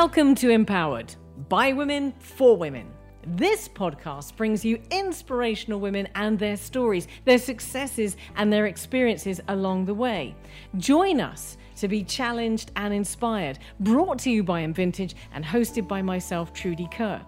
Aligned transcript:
Welcome 0.00 0.36
to 0.36 0.46
Mpowered 0.46 1.16
by 1.48 1.72
women 1.72 2.14
for 2.20 2.56
women. 2.56 2.86
This 3.26 3.68
podcast 3.68 4.36
brings 4.36 4.64
you 4.64 4.80
inspirational 4.92 5.80
women 5.80 6.06
and 6.14 6.38
their 6.38 6.56
stories, 6.56 7.08
their 7.24 7.36
successes, 7.36 8.16
and 8.36 8.52
their 8.52 8.66
experiences 8.66 9.40
along 9.48 9.86
the 9.86 9.94
way. 9.94 10.36
Join 10.76 11.20
us 11.20 11.56
to 11.78 11.88
be 11.88 12.04
challenged 12.04 12.70
and 12.76 12.94
inspired. 12.94 13.58
Brought 13.80 14.20
to 14.20 14.30
you 14.30 14.44
by 14.44 14.64
Vintage 14.68 15.16
and 15.32 15.44
hosted 15.44 15.88
by 15.88 16.00
myself, 16.00 16.52
Trudy 16.52 16.86
Kerr. 16.92 17.20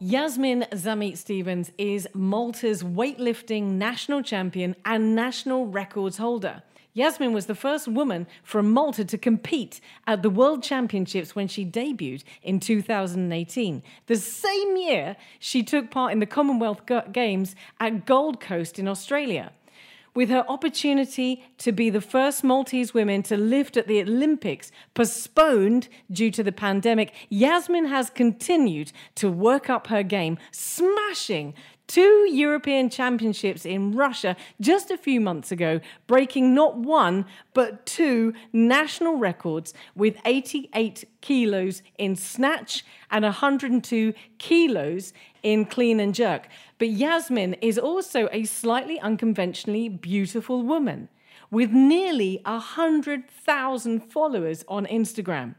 Yazmin 0.00 0.70
Zammit 0.70 1.16
Stevens 1.18 1.72
is 1.78 2.06
Malta's 2.14 2.84
weightlifting 2.84 3.72
national 3.72 4.22
champion 4.22 4.76
and 4.84 5.16
national 5.16 5.66
records 5.66 6.16
holder. 6.16 6.62
Yazmin 6.98 7.32
was 7.32 7.46
the 7.46 7.54
first 7.54 7.86
woman 7.86 8.26
from 8.42 8.72
Malta 8.72 9.04
to 9.04 9.16
compete 9.16 9.80
at 10.08 10.22
the 10.22 10.30
World 10.30 10.64
Championships 10.64 11.36
when 11.36 11.46
she 11.46 11.64
debuted 11.64 12.24
in 12.42 12.58
2018. 12.58 13.82
The 14.06 14.16
same 14.16 14.76
year, 14.76 15.16
she 15.38 15.62
took 15.62 15.92
part 15.92 16.10
in 16.10 16.18
the 16.18 16.26
Commonwealth 16.26 16.82
Games 17.12 17.54
at 17.78 18.04
Gold 18.04 18.40
Coast 18.40 18.80
in 18.80 18.88
Australia. 18.88 19.52
With 20.12 20.30
her 20.30 20.44
opportunity 20.48 21.44
to 21.58 21.70
be 21.70 21.90
the 21.90 22.00
first 22.00 22.42
Maltese 22.42 22.92
women 22.92 23.22
to 23.24 23.36
lift 23.36 23.76
at 23.76 23.86
the 23.86 24.00
Olympics 24.00 24.72
postponed 24.94 25.88
due 26.10 26.32
to 26.32 26.42
the 26.42 26.50
pandemic, 26.50 27.14
Yazmin 27.30 27.88
has 27.88 28.10
continued 28.10 28.90
to 29.14 29.30
work 29.30 29.70
up 29.70 29.86
her 29.86 30.02
game, 30.02 30.36
smashing 30.50 31.54
two 31.88 32.28
European 32.30 32.88
Championships 32.90 33.66
in 33.66 33.92
Russia 33.92 34.36
just 34.60 34.92
a 34.92 34.96
few 34.96 35.20
months 35.20 35.50
ago, 35.50 35.80
breaking 36.06 36.54
not 36.54 36.76
one, 36.76 37.24
but 37.54 37.84
two 37.84 38.34
national 38.52 39.16
records 39.16 39.74
with 39.96 40.16
88 40.24 41.04
kilos 41.20 41.82
in 41.96 42.14
snatch 42.14 42.84
and 43.10 43.24
102 43.24 44.14
kilos 44.38 45.12
in 45.42 45.64
clean 45.64 45.98
and 45.98 46.14
jerk. 46.14 46.48
But 46.78 46.88
Yazmin 46.88 47.58
is 47.60 47.78
also 47.78 48.28
a 48.30 48.44
slightly 48.44 49.00
unconventionally 49.00 49.88
beautiful 49.88 50.62
woman 50.62 51.08
with 51.50 51.72
nearly 51.72 52.40
100,000 52.44 54.00
followers 54.00 54.64
on 54.68 54.86
Instagram. 54.86 55.54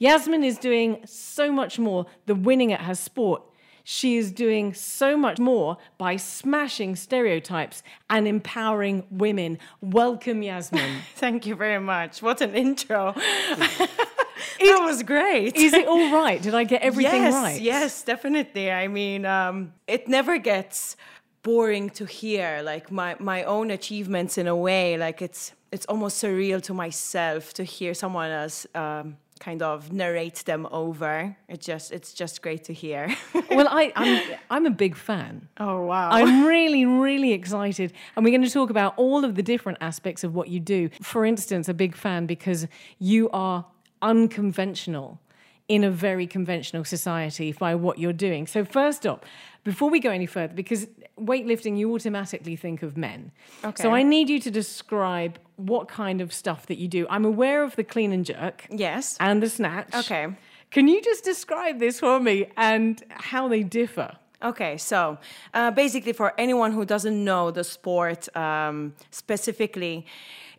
Yazmin 0.00 0.42
is 0.44 0.56
doing 0.56 1.02
so 1.04 1.52
much 1.52 1.78
more 1.78 2.06
than 2.24 2.42
winning 2.42 2.72
at 2.72 2.80
her 2.82 2.94
sport 2.94 3.42
she 3.88 4.16
is 4.16 4.32
doing 4.32 4.74
so 4.74 5.16
much 5.16 5.38
more 5.38 5.76
by 5.96 6.16
smashing 6.16 6.96
stereotypes 6.96 7.84
and 8.10 8.26
empowering 8.26 9.04
women. 9.12 9.60
Welcome, 9.80 10.40
Yazmin. 10.40 11.02
Thank 11.14 11.46
you 11.46 11.54
very 11.54 11.78
much. 11.78 12.20
What 12.20 12.40
an 12.40 12.56
intro. 12.56 13.14
it 13.16 14.82
was 14.82 15.04
great. 15.04 15.54
Is 15.54 15.72
it 15.72 15.86
all 15.86 16.12
right? 16.12 16.42
Did 16.42 16.52
I 16.52 16.64
get 16.64 16.82
everything 16.82 17.22
yes, 17.22 17.32
right? 17.32 17.60
Yes, 17.60 18.02
definitely. 18.02 18.72
I 18.72 18.88
mean, 18.88 19.24
um, 19.24 19.72
it 19.86 20.08
never 20.08 20.36
gets 20.38 20.96
boring 21.44 21.88
to 21.90 22.06
hear 22.06 22.62
like 22.64 22.90
my, 22.90 23.14
my 23.20 23.44
own 23.44 23.70
achievements 23.70 24.36
in 24.36 24.48
a 24.48 24.56
way 24.56 24.98
like 24.98 25.22
it's 25.22 25.52
it's 25.70 25.86
almost 25.86 26.20
surreal 26.20 26.60
to 26.60 26.74
myself 26.74 27.52
to 27.52 27.62
hear 27.62 27.94
someone 27.94 28.32
else 28.32 28.66
um, 28.74 29.16
kind 29.40 29.62
of 29.62 29.92
narrate 29.92 30.42
them 30.46 30.66
over. 30.70 31.36
It's 31.48 31.66
just 31.66 31.92
it's 31.92 32.12
just 32.12 32.42
great 32.42 32.64
to 32.64 32.72
hear. 32.72 33.14
well, 33.50 33.68
I, 33.70 33.92
I'm 33.94 34.22
I'm 34.50 34.66
a 34.66 34.70
big 34.70 34.96
fan. 34.96 35.48
Oh 35.58 35.82
wow! 35.82 36.10
I'm 36.10 36.46
really 36.46 36.84
really 36.84 37.32
excited, 37.32 37.92
and 38.14 38.24
we're 38.24 38.30
going 38.30 38.44
to 38.44 38.50
talk 38.50 38.70
about 38.70 38.94
all 38.96 39.24
of 39.24 39.34
the 39.34 39.42
different 39.42 39.78
aspects 39.80 40.24
of 40.24 40.34
what 40.34 40.48
you 40.48 40.60
do. 40.60 40.88
For 41.02 41.24
instance, 41.24 41.68
a 41.68 41.74
big 41.74 41.94
fan 41.94 42.26
because 42.26 42.66
you 42.98 43.30
are 43.30 43.66
unconventional 44.02 45.20
in 45.68 45.82
a 45.82 45.90
very 45.90 46.26
conventional 46.26 46.84
society 46.84 47.52
by 47.52 47.74
what 47.74 47.98
you're 47.98 48.12
doing. 48.12 48.46
So 48.46 48.64
first 48.64 49.06
up, 49.06 49.26
before 49.64 49.90
we 49.90 49.98
go 49.98 50.10
any 50.10 50.26
further, 50.26 50.54
because 50.54 50.86
weightlifting, 51.18 51.76
you 51.76 51.92
automatically 51.92 52.54
think 52.54 52.82
of 52.82 52.96
men. 52.96 53.32
Okay. 53.64 53.82
So 53.82 53.90
I 53.92 54.02
need 54.02 54.30
you 54.30 54.38
to 54.40 54.50
describe 54.50 55.38
what 55.56 55.88
kind 55.88 56.20
of 56.20 56.32
stuff 56.32 56.66
that 56.66 56.78
you 56.78 56.86
do. 56.86 57.06
I'm 57.10 57.24
aware 57.24 57.64
of 57.64 57.74
the 57.74 57.82
clean 57.82 58.12
and 58.12 58.24
jerk. 58.24 58.66
Yes. 58.70 59.16
And 59.18 59.42
the 59.42 59.48
snatch. 59.48 59.92
Okay. 59.94 60.28
Can 60.70 60.88
you 60.88 61.02
just 61.02 61.24
describe 61.24 61.78
this 61.78 62.00
for 62.00 62.20
me 62.20 62.46
and 62.56 63.02
how 63.10 63.48
they 63.48 63.62
differ? 63.62 64.16
Okay, 64.42 64.76
so 64.76 65.16
uh, 65.54 65.70
basically, 65.70 66.12
for 66.12 66.34
anyone 66.38 66.70
who 66.72 66.84
doesn't 66.84 67.24
know 67.24 67.50
the 67.50 67.64
sport 67.64 68.34
um, 68.36 68.94
specifically, 69.10 70.06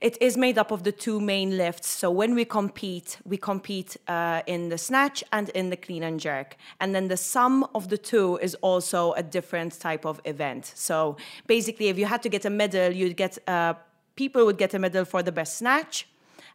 it 0.01 0.21
is 0.21 0.37
made 0.37 0.57
up 0.57 0.71
of 0.71 0.83
the 0.83 0.91
two 0.91 1.19
main 1.19 1.57
lifts. 1.57 1.89
So 1.89 2.11
when 2.11 2.35
we 2.35 2.45
compete, 2.45 3.17
we 3.25 3.37
compete 3.37 3.97
uh, 4.07 4.41
in 4.45 4.69
the 4.69 4.77
snatch 4.77 5.23
and 5.31 5.49
in 5.49 5.69
the 5.69 5.77
clean 5.77 6.03
and 6.03 6.19
jerk. 6.19 6.55
And 6.79 6.93
then 6.93 7.07
the 7.07 7.17
sum 7.17 7.65
of 7.73 7.89
the 7.89 7.97
two 7.97 8.37
is 8.37 8.55
also 8.55 9.13
a 9.13 9.23
different 9.23 9.79
type 9.79 10.05
of 10.05 10.21
event. 10.25 10.71
So 10.75 11.17
basically, 11.47 11.87
if 11.87 11.97
you 11.97 12.05
had 12.05 12.21
to 12.23 12.29
get 12.29 12.45
a 12.45 12.49
medal, 12.49 12.91
you'd 12.91 13.17
get 13.17 13.37
uh, 13.47 13.73
people 14.15 14.45
would 14.45 14.57
get 14.57 14.73
a 14.73 14.79
medal 14.79 15.05
for 15.05 15.23
the 15.23 15.31
best 15.31 15.57
snatch 15.57 16.07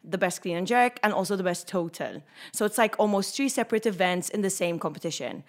the 0.05 0.19
best 0.19 0.43
clean 0.43 0.57
and 0.57 0.67
jerk, 0.67 0.99
and 1.03 1.13
also 1.13 1.37
the 1.37 1.43
best 1.43 1.69
total. 1.69 2.23
So 2.53 2.65
it's 2.65 2.79
like 2.79 2.95
almost 2.99 3.37
three 3.37 3.49
separate 3.49 3.87
events 3.87 4.29
in 4.29 4.43
the 4.43 4.51
same 4.51 4.79
competition. 4.79 5.45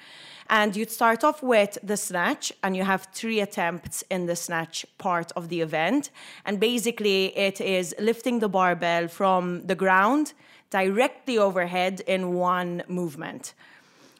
And 0.49 0.75
you'd 0.75 0.91
start 0.91 1.23
off 1.23 1.41
with 1.41 1.77
the 1.81 1.97
snatch, 1.97 2.51
and 2.63 2.75
you 2.75 2.83
have 2.83 3.07
three 3.13 3.39
attempts 3.39 4.03
in 4.09 4.25
the 4.25 4.35
snatch 4.35 4.85
part 4.97 5.31
of 5.35 5.49
the 5.49 5.61
event. 5.61 6.11
And 6.45 6.59
basically, 6.59 7.37
it 7.37 7.61
is 7.61 7.95
lifting 7.99 8.39
the 8.39 8.49
barbell 8.49 9.07
from 9.07 9.65
the 9.65 9.75
ground 9.75 10.33
directly 10.69 11.37
overhead 11.37 12.01
in 12.07 12.33
one 12.33 12.83
movement. 12.87 13.53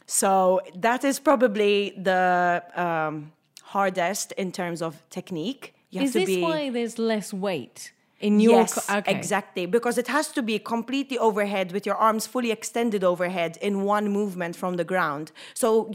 So 0.06 0.62
that 0.76 1.04
is 1.04 1.20
probably 1.20 1.94
the 1.98 2.64
um, 2.76 3.32
hardest 3.64 4.32
in 4.34 4.52
terms 4.52 4.82
of 4.82 5.02
technique. 5.10 5.74
You 5.90 6.02
is 6.02 6.14
this 6.14 6.26
be... 6.26 6.42
why 6.42 6.70
there's 6.70 7.00
less 7.00 7.34
weight? 7.34 7.92
In 8.24 8.40
your 8.40 8.62
yes, 8.62 8.74
co- 8.74 8.98
okay. 9.00 9.12
exactly. 9.12 9.66
Because 9.66 9.98
it 9.98 10.08
has 10.08 10.30
to 10.30 10.42
be 10.42 10.58
completely 10.58 11.20
overhead 11.20 11.74
with 11.74 11.86
your 11.86 11.96
arms 11.96 12.26
fully 12.26 12.52
extended 12.52 13.04
overhead 13.04 13.58
in 13.62 13.84
one 13.84 14.10
movement 14.10 14.56
from 14.56 14.78
the 14.78 14.86
ground. 14.86 15.32
So 15.54 15.92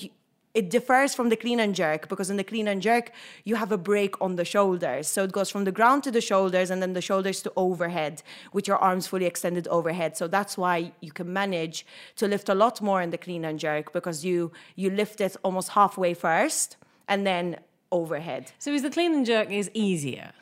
it 0.54 0.68
differs 0.70 1.14
from 1.14 1.30
the 1.30 1.36
clean 1.36 1.58
and 1.60 1.74
jerk 1.74 2.08
because 2.08 2.28
in 2.30 2.36
the 2.36 2.44
clean 2.44 2.68
and 2.68 2.82
jerk 2.82 3.12
you 3.44 3.54
have 3.56 3.72
a 3.72 3.78
break 3.78 4.20
on 4.20 4.36
the 4.36 4.44
shoulders. 4.44 5.08
So 5.08 5.24
it 5.24 5.32
goes 5.32 5.48
from 5.48 5.64
the 5.64 5.72
ground 5.72 6.02
to 6.04 6.10
the 6.10 6.20
shoulders 6.20 6.70
and 6.70 6.82
then 6.82 6.92
the 6.92 7.00
shoulders 7.00 7.40
to 7.42 7.52
overhead 7.56 8.22
with 8.52 8.68
your 8.68 8.76
arms 8.76 9.06
fully 9.06 9.24
extended 9.24 9.66
overhead. 9.68 10.16
So 10.16 10.28
that's 10.28 10.58
why 10.58 10.92
you 11.00 11.12
can 11.12 11.32
manage 11.32 11.86
to 12.16 12.28
lift 12.28 12.48
a 12.50 12.54
lot 12.54 12.82
more 12.82 13.00
in 13.00 13.10
the 13.10 13.18
clean 13.18 13.44
and 13.44 13.58
jerk 13.58 13.92
because 13.92 14.24
you 14.24 14.52
you 14.76 14.90
lift 14.90 15.20
it 15.22 15.34
almost 15.42 15.70
halfway 15.70 16.12
first 16.12 16.76
and 17.08 17.26
then 17.26 17.56
overhead. 17.90 18.52
So 18.58 18.70
is 18.72 18.82
the 18.82 18.90
clean 18.90 19.14
and 19.14 19.24
jerk 19.24 19.50
is 19.50 19.70
easier 19.72 20.32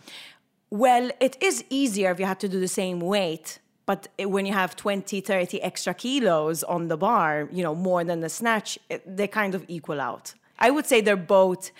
well, 0.71 1.11
it 1.21 1.37
is 1.41 1.65
easier 1.71 2.11
if 2.11 2.19
you 2.19 2.27
had 2.27 2.41
to 2.41 2.49
do 2.49 2.61
the 2.61 2.69
same 2.69 3.01
weight, 3.01 3.59
but 3.87 4.09
when 4.19 4.47
you 4.47 4.53
have 4.53 4.75
20, 4.75 5.21
30 5.21 5.63
extra 5.63 5.95
kilos 5.95 6.65
on 6.65 6.89
the 6.89 6.97
bar, 6.97 7.49
you 7.53 7.63
know, 7.63 7.75
more 7.75 8.03
than 8.03 8.21
the 8.21 8.29
snatch, 8.29 8.79
they 9.07 9.29
kind 9.29 9.55
of 9.55 9.65
equal 9.69 10.01
out. 10.01 10.35
I 10.59 10.71
would 10.71 10.87
say 10.87 11.01
they're 11.01 11.17
both 11.17 11.71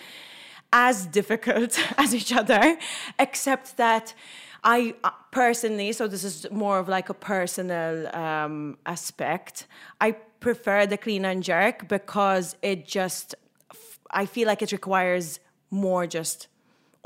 as 0.71 1.05
difficult 1.05 1.79
as 1.97 2.15
each 2.15 2.33
other, 2.33 2.77
except 3.19 3.77
that 3.77 4.13
I 4.63 4.95
uh, 5.03 5.11
personally, 5.31 5.91
so 5.91 6.07
this 6.07 6.23
is 6.23 6.47
more 6.51 6.79
of 6.79 6.87
like 6.87 7.09
a 7.09 7.13
personal 7.13 8.13
um, 8.15 8.77
aspect, 8.85 9.67
I 10.01 10.11
prefer 10.39 10.85
the 10.85 10.97
clean 10.97 11.25
and 11.25 11.43
jerk 11.43 11.87
because 11.87 12.55
it 12.61 12.87
just, 12.87 13.35
I 14.11 14.25
feel 14.25 14.47
like 14.47 14.61
it 14.61 14.71
requires 14.71 15.39
more 15.69 16.07
just 16.07 16.47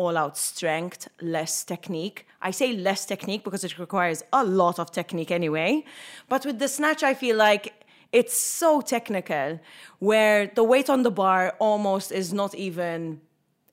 all 0.02 0.18
out 0.18 0.36
strength, 0.38 1.08
less 1.22 1.64
technique. 1.64 2.18
I 2.42 2.52
say 2.52 2.70
less 2.88 3.06
technique 3.06 3.44
because 3.44 3.64
it 3.64 3.78
requires 3.86 4.24
a 4.34 4.44
lot 4.44 4.80
of 4.80 4.92
technique 4.92 5.32
anyway. 5.32 5.84
But 6.28 6.46
with 6.46 6.58
the 6.60 6.68
snatch, 6.68 7.04
I 7.04 7.14
feel 7.14 7.38
like 7.38 7.66
it's 8.12 8.36
so 8.62 8.82
technical 8.82 9.60
where 10.00 10.40
the 10.58 10.64
weight 10.64 10.90
on 10.90 11.04
the 11.04 11.12
bar 11.12 11.56
almost 11.60 12.12
is 12.12 12.34
not 12.34 12.56
even 12.56 13.22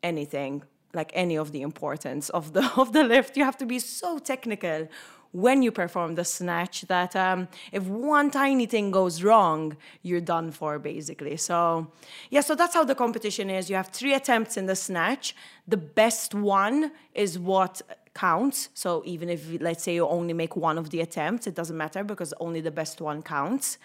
anything 0.02 0.62
like 0.94 1.10
any 1.14 1.36
of 1.36 1.52
the 1.52 1.62
importance 1.70 2.30
of 2.30 2.52
the 2.52 2.64
of 2.82 2.92
the 2.92 3.04
lift 3.14 3.36
you 3.36 3.44
have 3.44 3.58
to 3.62 3.66
be 3.66 3.78
so 3.78 4.18
technical 4.32 4.88
when 5.32 5.62
you 5.62 5.70
perform 5.70 6.14
the 6.14 6.24
snatch 6.24 6.82
that 6.82 7.14
um, 7.14 7.48
if 7.72 7.82
one 7.84 8.30
tiny 8.30 8.66
thing 8.66 8.90
goes 8.90 9.22
wrong, 9.22 9.76
you're 10.02 10.20
done 10.20 10.50
for 10.50 10.78
basically. 10.78 11.36
So, 11.36 11.88
yeah, 12.30 12.40
so 12.40 12.54
that's 12.54 12.74
how 12.74 12.84
the 12.84 12.94
competition 12.94 13.50
is. 13.50 13.68
You 13.68 13.76
have 13.76 13.88
three 13.88 14.14
attempts 14.14 14.56
in 14.56 14.66
the 14.66 14.76
snatch. 14.76 15.34
The 15.66 15.76
best 15.76 16.34
one 16.34 16.92
is 17.14 17.38
what 17.38 17.82
counts. 18.18 18.68
So 18.74 19.02
even 19.04 19.28
if, 19.28 19.40
let's 19.60 19.82
say, 19.84 19.94
you 19.94 20.06
only 20.08 20.34
make 20.42 20.56
one 20.56 20.76
of 20.82 20.90
the 20.90 21.00
attempts, 21.06 21.46
it 21.46 21.54
doesn't 21.54 21.76
matter 21.84 22.02
because 22.02 22.34
only 22.40 22.60
the 22.60 22.74
best 22.80 23.00
one 23.00 23.22
counts. 23.22 23.78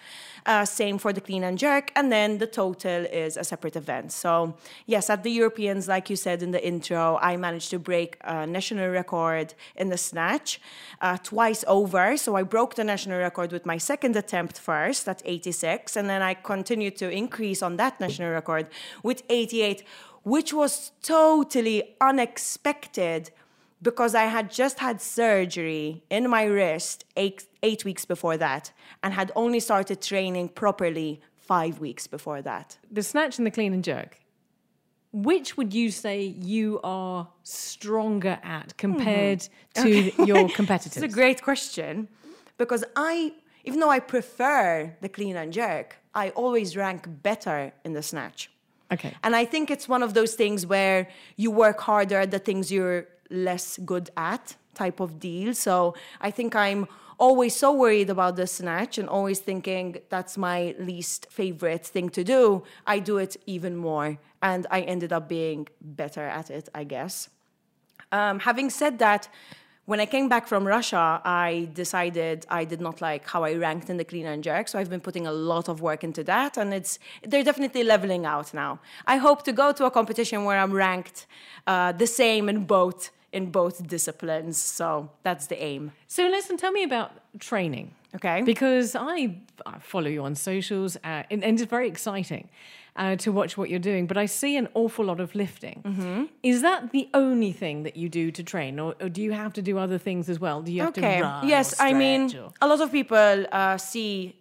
Uh, 0.44 0.64
same 0.64 0.98
for 0.98 1.12
the 1.12 1.20
clean 1.20 1.44
and 1.44 1.56
jerk. 1.56 1.92
And 1.94 2.10
then 2.10 2.38
the 2.38 2.46
total 2.46 3.00
is 3.24 3.36
a 3.36 3.44
separate 3.44 3.76
event. 3.76 4.10
So, 4.12 4.56
yes, 4.86 5.08
at 5.08 5.22
the 5.22 5.30
Europeans, 5.30 5.86
like 5.94 6.10
you 6.10 6.16
said 6.16 6.42
in 6.42 6.50
the 6.50 6.62
intro, 6.72 7.18
I 7.30 7.36
managed 7.36 7.70
to 7.70 7.78
break 7.78 8.10
a 8.22 8.46
national 8.46 8.88
record 8.90 9.54
in 9.76 9.88
the 9.88 9.98
snatch 9.98 10.60
uh, 11.00 11.16
twice 11.22 11.64
over. 11.68 12.16
So 12.16 12.34
I 12.34 12.42
broke 12.42 12.74
the 12.74 12.84
national 12.84 13.18
record 13.18 13.52
with 13.52 13.64
my 13.64 13.78
second 13.78 14.16
attempt 14.16 14.58
first 14.58 15.08
at 15.08 15.22
86. 15.24 15.96
And 15.96 16.10
then 16.10 16.22
I 16.22 16.34
continued 16.34 16.96
to 16.96 17.08
increase 17.08 17.62
on 17.62 17.76
that 17.76 18.00
national 18.00 18.30
record 18.32 18.66
with 19.02 19.22
88 19.28 19.84
which 20.24 20.54
was 20.54 20.92
totally 21.02 21.96
unexpected 22.00 23.30
because 23.84 24.14
I 24.14 24.24
had 24.24 24.50
just 24.50 24.78
had 24.78 25.00
surgery 25.00 26.02
in 26.08 26.28
my 26.28 26.44
wrist 26.44 27.04
eight, 27.16 27.46
eight 27.62 27.84
weeks 27.84 28.04
before 28.06 28.36
that 28.38 28.72
and 29.02 29.12
had 29.12 29.30
only 29.36 29.60
started 29.60 30.00
training 30.00 30.48
properly 30.48 31.20
five 31.36 31.78
weeks 31.78 32.06
before 32.06 32.40
that. 32.42 32.78
The 32.90 33.02
snatch 33.02 33.36
and 33.38 33.46
the 33.46 33.50
clean 33.50 33.74
and 33.74 33.84
jerk. 33.84 34.18
Which 35.12 35.56
would 35.56 35.72
you 35.74 35.90
say 35.90 36.22
you 36.22 36.80
are 36.82 37.28
stronger 37.42 38.38
at 38.42 38.76
compared 38.78 39.40
mm-hmm. 39.40 39.82
to 39.82 40.08
okay. 40.08 40.24
your 40.24 40.48
competitors? 40.48 40.96
it's 41.02 41.12
a 41.12 41.16
great 41.16 41.42
question 41.42 42.08
because 42.56 42.84
I, 42.96 43.34
even 43.64 43.80
though 43.80 43.90
I 43.90 44.00
prefer 44.00 44.96
the 45.02 45.08
clean 45.10 45.36
and 45.36 45.52
jerk, 45.52 45.96
I 46.14 46.30
always 46.30 46.74
rank 46.74 47.06
better 47.22 47.72
in 47.84 47.92
the 47.92 48.02
snatch. 48.02 48.50
Okay. 48.90 49.14
And 49.22 49.36
I 49.36 49.44
think 49.44 49.70
it's 49.70 49.88
one 49.88 50.02
of 50.02 50.14
those 50.14 50.34
things 50.34 50.66
where 50.66 51.08
you 51.36 51.50
work 51.50 51.80
harder 51.80 52.20
at 52.20 52.30
the 52.30 52.38
things 52.38 52.72
you're 52.72 53.06
less 53.30 53.78
good 53.84 54.10
at 54.16 54.56
type 54.74 55.00
of 55.00 55.20
deal. 55.20 55.54
So 55.54 55.94
I 56.20 56.30
think 56.30 56.54
I'm 56.54 56.86
always 57.18 57.54
so 57.54 57.72
worried 57.72 58.10
about 58.10 58.36
the 58.36 58.46
snatch 58.46 58.98
and 58.98 59.08
always 59.08 59.38
thinking 59.38 59.96
that's 60.08 60.36
my 60.36 60.74
least 60.78 61.26
favorite 61.30 61.86
thing 61.86 62.08
to 62.10 62.24
do. 62.24 62.64
I 62.86 62.98
do 62.98 63.18
it 63.18 63.36
even 63.46 63.76
more. 63.76 64.18
And 64.42 64.66
I 64.70 64.80
ended 64.82 65.12
up 65.12 65.28
being 65.28 65.68
better 65.80 66.22
at 66.22 66.50
it, 66.50 66.68
I 66.74 66.84
guess. 66.84 67.28
Um, 68.12 68.40
having 68.40 68.70
said 68.70 68.98
that, 68.98 69.28
when 69.86 70.00
I 70.00 70.06
came 70.06 70.28
back 70.28 70.46
from 70.46 70.66
Russia, 70.66 71.20
I 71.24 71.68
decided 71.74 72.46
I 72.48 72.64
did 72.64 72.80
not 72.80 73.00
like 73.02 73.26
how 73.28 73.44
I 73.44 73.54
ranked 73.54 73.90
in 73.90 73.98
the 73.98 74.04
clean 74.04 74.26
and 74.26 74.42
jerk. 74.42 74.68
So 74.68 74.78
I've 74.78 74.88
been 74.88 75.00
putting 75.00 75.26
a 75.26 75.32
lot 75.32 75.68
of 75.68 75.82
work 75.82 76.02
into 76.02 76.24
that, 76.24 76.56
and 76.56 76.72
it's 76.72 76.98
they're 77.22 77.44
definitely 77.44 77.84
leveling 77.84 78.24
out 78.24 78.54
now. 78.54 78.80
I 79.06 79.16
hope 79.18 79.42
to 79.44 79.52
go 79.52 79.72
to 79.72 79.84
a 79.84 79.90
competition 79.90 80.44
where 80.44 80.58
I'm 80.58 80.72
ranked 80.72 81.26
uh, 81.66 81.92
the 81.92 82.06
same 82.06 82.48
in 82.48 82.64
both 82.64 83.10
in 83.34 83.50
both 83.50 83.86
disciplines. 83.86 84.56
So 84.56 85.10
that's 85.24 85.46
the 85.48 85.62
aim. 85.62 85.92
So 86.06 86.22
listen, 86.28 86.56
tell 86.56 86.72
me 86.72 86.84
about 86.84 87.10
training. 87.38 87.90
Okay. 88.14 88.42
Because 88.42 88.94
I, 88.94 89.36
I 89.66 89.78
follow 89.80 90.08
you 90.08 90.22
on 90.22 90.36
socials, 90.36 90.96
uh, 90.96 91.24
and, 91.30 91.42
and 91.42 91.60
it's 91.60 91.68
very 91.68 91.88
exciting 91.88 92.48
uh, 92.96 93.16
to 93.16 93.32
watch 93.32 93.58
what 93.58 93.68
you're 93.70 93.86
doing, 93.92 94.06
but 94.06 94.16
I 94.16 94.26
see 94.26 94.56
an 94.56 94.68
awful 94.74 95.04
lot 95.06 95.18
of 95.18 95.34
lifting. 95.34 95.82
Mm-hmm. 95.84 96.24
Is 96.42 96.62
that 96.62 96.92
the 96.92 97.08
only 97.12 97.52
thing 97.52 97.82
that 97.82 97.96
you 97.96 98.08
do 98.08 98.30
to 98.30 98.42
train, 98.44 98.78
or, 98.78 98.94
or, 99.00 99.08
do 99.08 99.20
you 99.20 99.32
have 99.32 99.52
to 99.54 99.62
do 99.62 99.78
other 99.78 99.98
things 99.98 100.28
as 100.28 100.38
well? 100.38 100.62
Do 100.62 100.72
you 100.72 100.82
have 100.82 100.96
okay. 100.96 101.16
to 101.16 101.22
run? 101.22 101.48
Yes, 101.48 101.80
I 101.80 101.92
mean, 101.92 102.34
or... 102.36 102.52
a 102.60 102.68
lot 102.68 102.80
of 102.80 102.92
people 102.92 103.46
uh, 103.50 103.76
see 103.78 104.36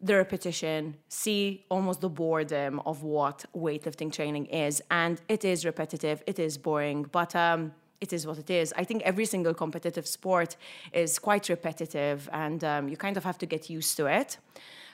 the 0.00 0.16
repetition, 0.16 0.96
see 1.08 1.64
almost 1.70 2.00
the 2.00 2.08
boredom 2.08 2.80
of 2.84 3.04
what 3.04 3.44
weightlifting 3.56 4.12
training 4.12 4.46
is, 4.46 4.82
and 4.90 5.20
it 5.28 5.44
is 5.44 5.64
repetitive, 5.64 6.22
it 6.26 6.38
is 6.40 6.58
boring, 6.58 7.04
but. 7.12 7.36
Um, 7.36 7.72
it 8.00 8.12
is 8.12 8.26
what 8.26 8.38
it 8.38 8.50
is. 8.50 8.72
I 8.76 8.84
think 8.84 9.02
every 9.02 9.26
single 9.26 9.54
competitive 9.54 10.06
sport 10.06 10.56
is 10.92 11.18
quite 11.18 11.48
repetitive, 11.48 12.28
and 12.32 12.62
um, 12.64 12.88
you 12.88 12.96
kind 12.96 13.16
of 13.16 13.24
have 13.24 13.38
to 13.38 13.46
get 13.46 13.70
used 13.70 13.96
to 13.96 14.06
it. 14.06 14.38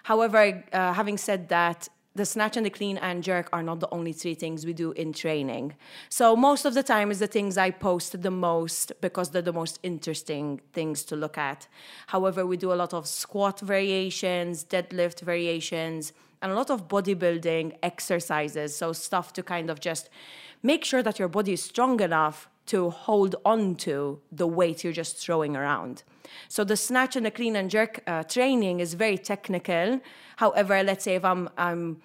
However, 0.04 0.64
uh, 0.72 0.92
having 0.92 1.18
said 1.18 1.48
that, 1.48 1.88
the 2.16 2.26
snatch 2.26 2.56
and 2.56 2.66
the 2.66 2.70
clean 2.70 2.98
and 2.98 3.22
jerk 3.22 3.48
are 3.52 3.62
not 3.62 3.78
the 3.78 3.88
only 3.92 4.12
three 4.12 4.34
things 4.34 4.66
we 4.66 4.72
do 4.72 4.90
in 4.92 5.12
training. 5.12 5.74
So 6.08 6.34
most 6.34 6.64
of 6.64 6.74
the 6.74 6.82
time 6.82 7.10
is 7.10 7.20
the 7.20 7.28
things 7.28 7.56
I 7.56 7.70
post 7.70 8.20
the 8.20 8.32
most 8.32 8.92
because 9.00 9.30
they're 9.30 9.42
the 9.42 9.52
most 9.52 9.78
interesting 9.84 10.60
things 10.72 11.04
to 11.04 11.16
look 11.16 11.38
at. 11.38 11.68
However, 12.08 12.44
we 12.44 12.56
do 12.56 12.72
a 12.72 12.74
lot 12.74 12.92
of 12.92 13.06
squat 13.06 13.60
variations, 13.60 14.64
deadlift 14.64 15.20
variations, 15.20 16.12
and 16.42 16.50
a 16.50 16.54
lot 16.54 16.68
of 16.68 16.88
bodybuilding 16.88 17.76
exercises. 17.82 18.76
So 18.76 18.92
stuff 18.92 19.32
to 19.34 19.42
kind 19.42 19.70
of 19.70 19.78
just 19.78 20.10
make 20.64 20.84
sure 20.84 21.02
that 21.04 21.18
your 21.18 21.28
body 21.28 21.52
is 21.52 21.62
strong 21.62 22.00
enough 22.00 22.49
to 22.70 22.90
hold 22.90 23.34
on 23.44 23.74
to 23.74 24.20
the 24.30 24.46
weight 24.46 24.84
you're 24.84 24.92
just 24.92 25.16
throwing 25.16 25.56
around. 25.56 26.04
So 26.48 26.62
the 26.64 26.76
snatch 26.76 27.16
and 27.16 27.26
the 27.26 27.30
clean 27.30 27.56
and 27.56 27.68
jerk 27.68 28.02
uh, 28.06 28.22
training 28.22 28.78
is 28.80 28.94
very 28.94 29.18
technical. 29.18 30.00
However, 30.36 30.82
let's 30.82 31.04
say 31.04 31.16
if 31.16 31.24
I'm 31.24 31.48
I'm 31.58 32.00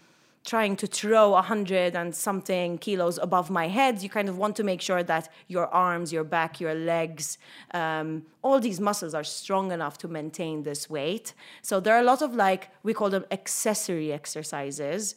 trying 0.45 0.75
to 0.75 0.87
throw 0.87 1.33
a 1.33 1.41
hundred 1.41 1.95
and 1.95 2.15
something 2.15 2.77
kilos 2.77 3.17
above 3.17 3.49
my 3.49 3.67
head, 3.67 4.03
you 4.03 4.09
kind 4.09 4.29
of 4.29 4.37
want 4.37 4.55
to 4.55 4.63
make 4.63 4.79
sure 4.79 5.01
that 5.03 5.29
your 5.47 5.67
arms, 5.67 6.13
your 6.13 6.23
back, 6.23 6.59
your 6.59 6.75
legs, 6.75 7.39
um, 7.73 8.23
all 8.43 8.59
these 8.59 8.79
muscles 8.79 9.13
are 9.15 9.23
strong 9.23 9.71
enough 9.71 9.97
to 9.97 10.07
maintain 10.07 10.63
this 10.63 10.87
weight. 10.89 11.33
So 11.63 11.79
there 11.79 11.95
are 11.95 11.99
a 11.99 12.09
lot 12.13 12.21
of 12.21 12.35
like 12.35 12.69
we 12.83 12.93
call 12.93 13.09
them 13.09 13.25
accessory 13.31 14.13
exercises 14.13 15.15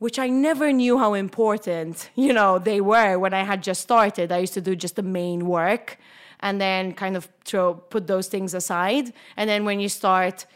which 0.00 0.18
I 0.18 0.28
never 0.28 0.72
knew 0.72 0.98
how 0.98 1.14
important, 1.14 2.10
you 2.16 2.32
know, 2.32 2.58
they 2.58 2.80
were 2.80 3.18
when 3.18 3.32
I 3.32 3.44
had 3.44 3.62
just 3.62 3.80
started. 3.82 4.32
I 4.32 4.38
used 4.38 4.54
to 4.54 4.60
do 4.60 4.74
just 4.74 4.96
the 4.96 5.02
main 5.02 5.46
work 5.46 5.98
and 6.40 6.60
then 6.60 6.92
kind 6.94 7.16
of 7.16 7.28
throw 7.44 7.74
put 7.74 8.06
those 8.06 8.26
things 8.26 8.54
aside 8.54 9.12
and 9.36 9.48
then 9.48 9.64
when 9.64 9.78
you 9.78 9.88
start 9.88 10.46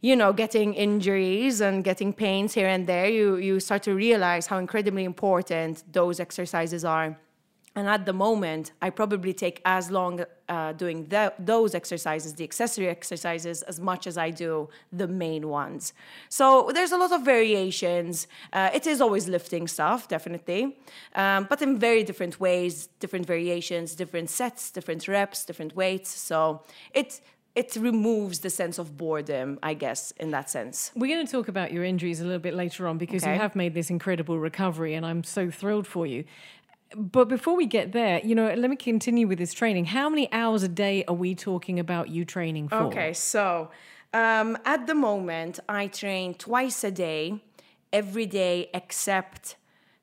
you 0.00 0.14
know 0.14 0.32
getting 0.32 0.74
injuries 0.74 1.60
and 1.60 1.84
getting 1.84 2.12
pains 2.12 2.54
here 2.54 2.68
and 2.68 2.86
there 2.86 3.08
you 3.08 3.36
you 3.36 3.58
start 3.58 3.82
to 3.82 3.94
realize 3.94 4.46
how 4.46 4.58
incredibly 4.58 5.04
important 5.04 5.82
those 5.92 6.20
exercises 6.20 6.84
are 6.84 7.16
and 7.74 7.88
at 7.88 8.04
the 8.04 8.12
moment, 8.12 8.72
I 8.82 8.90
probably 8.90 9.32
take 9.32 9.62
as 9.64 9.90
long 9.90 10.24
uh, 10.48 10.72
doing 10.72 11.06
the, 11.06 11.32
those 11.38 11.74
exercises, 11.74 12.34
the 12.34 12.44
accessory 12.44 12.88
exercises, 12.88 13.62
as 13.62 13.80
much 13.80 14.06
as 14.06 14.18
I 14.18 14.30
do 14.30 14.68
the 14.92 15.08
main 15.08 15.48
ones. 15.48 15.94
So 16.28 16.70
there's 16.74 16.92
a 16.92 16.98
lot 16.98 17.12
of 17.12 17.24
variations. 17.24 18.26
Uh, 18.52 18.70
it 18.74 18.86
is 18.86 19.00
always 19.00 19.26
lifting 19.26 19.66
stuff, 19.66 20.08
definitely, 20.08 20.76
um, 21.14 21.46
but 21.48 21.62
in 21.62 21.78
very 21.78 22.02
different 22.02 22.38
ways, 22.38 22.88
different 23.00 23.24
variations, 23.24 23.94
different 23.94 24.28
sets, 24.28 24.70
different 24.70 25.08
reps, 25.08 25.44
different 25.44 25.74
weights. 25.74 26.10
So 26.10 26.62
it 26.92 27.20
it 27.54 27.76
removes 27.76 28.38
the 28.38 28.48
sense 28.48 28.78
of 28.78 28.96
boredom, 28.96 29.58
I 29.62 29.74
guess, 29.74 30.10
in 30.12 30.30
that 30.30 30.48
sense. 30.48 30.90
We're 30.94 31.14
going 31.14 31.26
to 31.26 31.30
talk 31.30 31.48
about 31.48 31.70
your 31.70 31.84
injuries 31.84 32.20
a 32.20 32.24
little 32.24 32.38
bit 32.38 32.54
later 32.54 32.88
on 32.88 32.96
because 32.96 33.22
okay. 33.22 33.34
you 33.34 33.40
have 33.40 33.54
made 33.54 33.74
this 33.74 33.90
incredible 33.90 34.38
recovery, 34.38 34.94
and 34.94 35.04
I'm 35.04 35.22
so 35.22 35.50
thrilled 35.50 35.86
for 35.86 36.06
you. 36.06 36.24
But 36.96 37.28
before 37.28 37.56
we 37.56 37.66
get 37.66 37.92
there, 37.92 38.20
you 38.24 38.34
know, 38.34 38.52
let 38.54 38.68
me 38.70 38.76
continue 38.76 39.26
with 39.26 39.38
this 39.38 39.52
training. 39.52 39.86
How 39.86 40.08
many 40.08 40.30
hours 40.32 40.62
a 40.62 40.68
day 40.68 41.04
are 41.06 41.14
we 41.14 41.34
talking 41.34 41.78
about 41.78 42.08
you 42.08 42.24
training 42.24 42.68
for? 42.68 42.76
Okay, 42.76 43.12
so 43.12 43.70
um, 44.12 44.58
at 44.64 44.86
the 44.86 44.94
moment, 44.94 45.58
I 45.68 45.86
train 45.86 46.34
twice 46.34 46.84
a 46.84 46.90
day, 46.90 47.40
every 47.92 48.26
day 48.26 48.68
except 48.74 49.56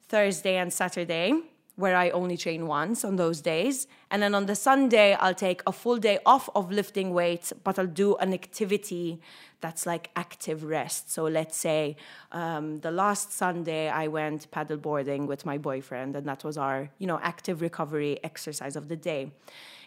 Thursday 0.07 0.57
and 0.57 0.73
Saturday, 0.73 1.33
where 1.75 1.95
I 1.95 2.09
only 2.09 2.35
train 2.35 2.67
once 2.67 3.05
on 3.05 3.15
those 3.15 3.39
days. 3.39 3.87
And 4.11 4.21
then 4.21 4.35
on 4.35 4.47
the 4.47 4.55
Sunday, 4.55 5.13
I'll 5.13 5.35
take 5.35 5.61
a 5.65 5.71
full 5.71 5.97
day 5.97 6.19
off 6.25 6.49
of 6.55 6.71
lifting 6.71 7.13
weights, 7.13 7.53
but 7.63 7.79
I'll 7.79 7.87
do 7.87 8.15
an 8.17 8.33
activity 8.33 9.21
that's 9.61 9.85
like 9.85 10.09
active 10.15 10.63
rest. 10.63 11.11
So 11.11 11.23
let's 11.23 11.57
say 11.57 11.95
um, 12.31 12.79
the 12.79 12.91
last 12.91 13.33
Sunday 13.33 13.89
I 13.89 14.07
went 14.07 14.49
paddleboarding 14.51 15.27
with 15.27 15.45
my 15.45 15.57
boyfriend, 15.57 16.15
and 16.15 16.25
that 16.27 16.43
was 16.43 16.57
our 16.57 16.89
you 16.97 17.07
know 17.07 17.19
active 17.21 17.61
recovery 17.61 18.19
exercise 18.23 18.75
of 18.75 18.87
the 18.87 18.95
day. 18.95 19.31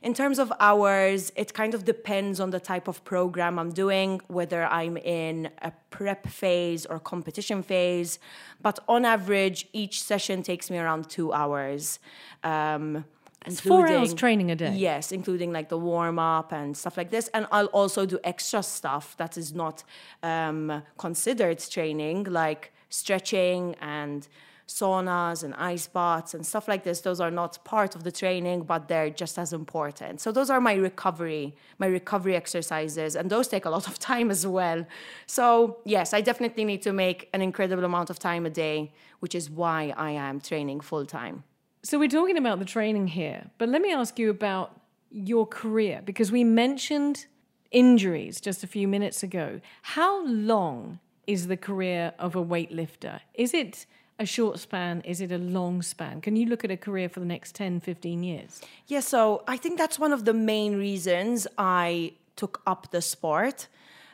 In 0.02 0.14
terms 0.14 0.40
of 0.40 0.52
hours, 0.58 1.30
it 1.36 1.54
kind 1.54 1.74
of 1.74 1.84
depends 1.84 2.40
on 2.40 2.50
the 2.50 2.58
type 2.58 2.88
of 2.88 3.04
program 3.04 3.56
I'm 3.56 3.70
doing, 3.70 4.20
whether 4.26 4.64
I'm 4.64 4.96
in 4.96 5.48
a 5.62 5.72
prep 5.90 6.26
phase 6.26 6.84
or 6.86 6.98
competition 6.98 7.62
phase. 7.62 8.18
But 8.60 8.80
on 8.88 9.04
average, 9.04 9.68
each 9.72 10.02
session 10.02 10.42
takes 10.42 10.70
me 10.70 10.78
around 10.78 11.08
two 11.08 11.32
hours. 11.32 12.00
Um, 12.42 13.04
it's 13.46 13.60
four 13.60 13.88
hours 13.88 14.14
training 14.14 14.50
a 14.50 14.56
day. 14.56 14.74
Yes, 14.74 15.12
including 15.12 15.52
like 15.52 15.68
the 15.68 15.78
warm 15.78 16.18
up 16.18 16.52
and 16.52 16.76
stuff 16.76 16.96
like 16.96 17.10
this. 17.10 17.28
And 17.34 17.46
I'll 17.50 17.66
also 17.66 18.06
do 18.06 18.18
extra 18.24 18.62
stuff 18.62 19.16
that 19.16 19.36
is 19.36 19.54
not 19.54 19.84
um, 20.22 20.82
considered 20.98 21.58
training, 21.58 22.24
like 22.24 22.72
stretching 22.88 23.74
and 23.80 24.28
saunas 24.68 25.42
and 25.42 25.54
ice 25.54 25.86
baths 25.86 26.34
and 26.34 26.46
stuff 26.46 26.68
like 26.68 26.84
this. 26.84 27.00
Those 27.00 27.20
are 27.20 27.30
not 27.30 27.62
part 27.64 27.94
of 27.94 28.04
the 28.04 28.12
training, 28.12 28.62
but 28.62 28.88
they're 28.88 29.10
just 29.10 29.38
as 29.38 29.52
important. 29.52 30.20
So 30.20 30.32
those 30.32 30.50
are 30.50 30.60
my 30.60 30.74
recovery, 30.74 31.56
my 31.78 31.86
recovery 31.86 32.36
exercises, 32.36 33.16
and 33.16 33.28
those 33.28 33.48
take 33.48 33.64
a 33.64 33.70
lot 33.70 33.86
of 33.86 33.98
time 34.12 34.30
as 34.30 34.46
well. 34.46 34.86
So 35.26 35.78
yes, 35.84 36.14
I 36.14 36.20
definitely 36.20 36.64
need 36.64 36.82
to 36.82 36.92
make 36.92 37.28
an 37.32 37.42
incredible 37.42 37.84
amount 37.84 38.10
of 38.10 38.18
time 38.18 38.46
a 38.46 38.50
day, 38.50 38.92
which 39.20 39.34
is 39.34 39.50
why 39.50 39.92
I 39.96 40.12
am 40.12 40.40
training 40.40 40.80
full 40.80 41.06
time. 41.06 41.44
So 41.84 41.98
we're 41.98 42.08
talking 42.08 42.38
about 42.38 42.60
the 42.60 42.64
training 42.64 43.08
here, 43.08 43.50
but 43.58 43.68
let 43.68 43.82
me 43.82 43.92
ask 43.92 44.16
you 44.16 44.30
about 44.30 44.80
your 45.10 45.46
career? 45.46 46.00
Because 46.04 46.30
we 46.30 46.44
mentioned 46.44 47.26
injuries 47.72 48.40
just 48.40 48.62
a 48.62 48.68
few 48.68 48.86
minutes 48.86 49.24
ago. 49.24 49.60
How 49.82 50.24
long 50.24 51.00
is 51.26 51.48
the 51.48 51.56
career 51.56 52.12
of 52.20 52.36
a 52.36 52.44
weightlifter? 52.44 53.18
Is 53.34 53.52
it 53.52 53.86
a 54.20 54.26
short 54.26 54.60
span? 54.60 55.00
Is 55.00 55.20
it 55.20 55.32
a 55.32 55.38
long 55.38 55.82
span? 55.82 56.20
Can 56.20 56.36
you 56.36 56.46
look 56.46 56.64
at 56.64 56.70
a 56.70 56.76
career 56.76 57.08
for 57.08 57.18
the 57.18 57.26
next 57.26 57.56
10, 57.56 57.80
15 57.80 58.22
years? 58.22 58.60
Yeah, 58.86 59.00
so 59.00 59.42
I 59.48 59.56
think 59.56 59.76
that's 59.76 59.98
one 59.98 60.12
of 60.12 60.24
the 60.24 60.34
main 60.34 60.76
reasons 60.76 61.48
I 61.58 62.12
took 62.36 62.62
up 62.64 62.92
the 62.92 63.02
sport. 63.02 63.66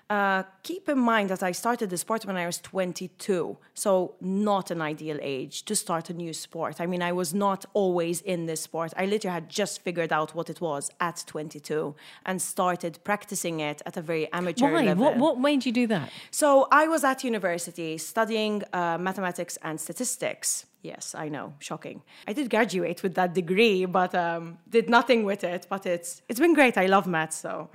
Uh, 0.08 0.44
keep 0.68 0.87
in 0.87 0.98
mind 0.98 1.30
that 1.30 1.42
I 1.42 1.52
started 1.52 1.88
the 1.88 1.96
sport 1.96 2.26
when 2.26 2.37
I 2.37 2.44
was 2.44 2.58
22, 2.58 3.56
so 3.72 3.90
not 4.20 4.70
an 4.70 4.82
ideal 4.82 5.18
age 5.22 5.54
to 5.68 5.75
start 5.75 6.10
a 6.10 6.12
new 6.12 6.34
sport. 6.34 6.75
I 6.78 6.87
mean, 6.92 7.02
I 7.10 7.12
was 7.12 7.32
not 7.32 7.64
always 7.72 8.20
in 8.20 8.40
this 8.44 8.60
sport. 8.68 8.92
I 9.02 9.06
literally 9.06 9.32
had 9.32 9.48
just 9.48 9.80
figured 9.80 10.12
out 10.12 10.34
what 10.34 10.50
it 10.50 10.60
was 10.60 10.90
at 11.00 11.25
22 11.26 11.94
and 12.26 12.37
started 12.42 12.98
practicing 13.02 13.60
it 13.60 13.80
at 13.87 13.96
a 13.96 14.02
very 14.02 14.30
amateur 14.40 14.70
Why? 14.70 14.84
level. 14.84 15.04
What, 15.04 15.16
what 15.16 15.40
made 15.40 15.64
you 15.64 15.72
do 15.72 15.87
that? 15.87 16.10
So 16.30 16.68
I 16.70 16.87
was 16.87 17.02
at 17.02 17.25
university 17.25 17.96
studying 17.96 18.62
uh, 18.75 18.98
mathematics 18.98 19.56
and 19.62 19.80
statistics. 19.80 20.66
Yes, 20.82 21.14
I 21.14 21.28
know, 21.30 21.54
shocking. 21.60 22.02
I 22.28 22.32
did 22.34 22.50
graduate 22.50 23.02
with 23.02 23.14
that 23.14 23.32
degree, 23.34 23.87
but 23.87 24.14
um, 24.14 24.58
did 24.68 24.88
nothing 24.88 25.25
with 25.25 25.42
it. 25.44 25.66
But 25.68 25.87
it's 25.87 26.22
it's 26.28 26.40
been 26.44 26.54
great. 26.54 26.76
I 26.78 26.87
love 26.87 27.06
math, 27.06 27.32
so. 27.32 27.68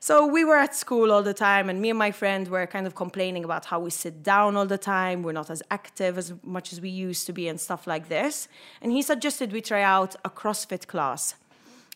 So 0.00 0.26
we 0.26 0.44
were 0.44 0.56
at 0.56 0.74
school 0.74 1.10
all 1.10 1.22
the 1.22 1.34
time, 1.34 1.68
and 1.70 1.80
me 1.80 1.90
and 1.90 1.98
my 1.98 2.12
friend 2.36 2.48
were 2.48 2.66
kind 2.66 2.86
of 2.86 2.94
complaining 2.94 3.44
about 3.44 3.64
how 3.64 3.80
we 3.80 3.90
sit 3.90 4.22
down 4.22 4.56
all 4.56 4.66
the 4.66 4.78
time. 4.78 5.22
We're 5.22 5.32
not 5.42 5.50
as 5.50 5.62
active 5.70 6.18
as 6.18 6.34
much 6.42 6.72
as 6.72 6.80
we 6.80 6.90
used 6.90 7.26
to 7.26 7.32
be, 7.32 7.48
and 7.48 7.58
stuff 7.58 7.86
like 7.86 8.08
this. 8.08 8.48
And 8.82 8.92
he 8.92 9.02
suggested 9.02 9.52
we 9.52 9.62
try 9.62 9.82
out 9.82 10.16
a 10.22 10.30
CrossFit 10.30 10.86
class. 10.86 11.34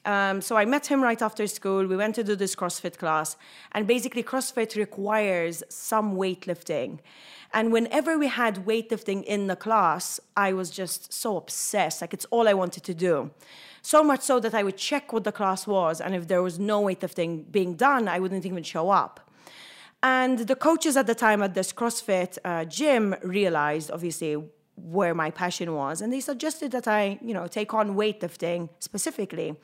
Um, 0.06 0.40
so 0.40 0.56
I 0.56 0.64
met 0.64 0.87
him 0.87 1.02
right 1.02 1.20
after 1.20 1.47
school. 1.47 1.87
We 1.87 1.97
went 1.97 2.14
to 2.14 2.25
do 2.25 2.37
this 2.37 2.56
CrossFit 2.56 2.97
class, 2.97 3.37
and 3.73 3.87
basically 3.87 4.23
CrossFit 4.23 4.76
requires 4.76 5.62
some 5.68 6.16
weightlifting. 6.16 7.00
And 7.52 7.70
whenever 7.73 8.16
we 8.16 8.28
had 8.28 8.64
weightlifting 8.64 9.25
in 9.25 9.47
the 9.47 9.56
class, 9.56 10.20
I 10.37 10.54
was 10.54 10.70
just 10.70 11.12
so 11.12 11.37
obsessed. 11.37 12.00
Like 12.00 12.14
it's 12.14 12.28
all 12.30 12.49
I 12.49 12.54
wanted 12.54 12.85
to 12.85 12.94
do. 12.94 13.30
So 13.82 14.02
much 14.02 14.23
so 14.23 14.40
that 14.40 14.54
I 14.54 14.62
would 14.62 14.78
check 14.78 15.12
what 15.12 15.25
the 15.25 15.32
class 15.32 15.66
was, 15.66 16.00
and 16.00 16.14
if 16.14 16.25
there 16.28 16.42
was 16.42 16.59
no 16.59 16.82
weightlifting 16.87 17.30
being 17.50 17.75
done, 17.75 18.09
I 18.09 18.18
wouldn't 18.20 18.47
even 18.47 18.62
show 18.62 18.88
up. 18.90 19.30
And 20.02 20.38
the 20.38 20.57
coaches 20.57 20.97
at 20.97 21.07
the 21.07 21.14
time 21.14 21.42
at 21.42 21.54
this 21.54 21.73
CrossFit 21.73 22.38
uh, 22.45 22.64
gym 22.64 23.14
realized, 23.23 23.90
obviously, 23.90 24.37
where 24.76 25.14
my 25.14 25.30
passion 25.30 25.75
was, 25.75 26.00
and 26.00 26.11
they 26.12 26.21
suggested 26.21 26.73
that 26.73 26.88
I, 26.88 27.19
you 27.23 27.35
know, 27.35 27.47
take 27.47 27.75
on 27.75 27.97
weightlifting 27.97 28.71
specifically. 28.78 29.54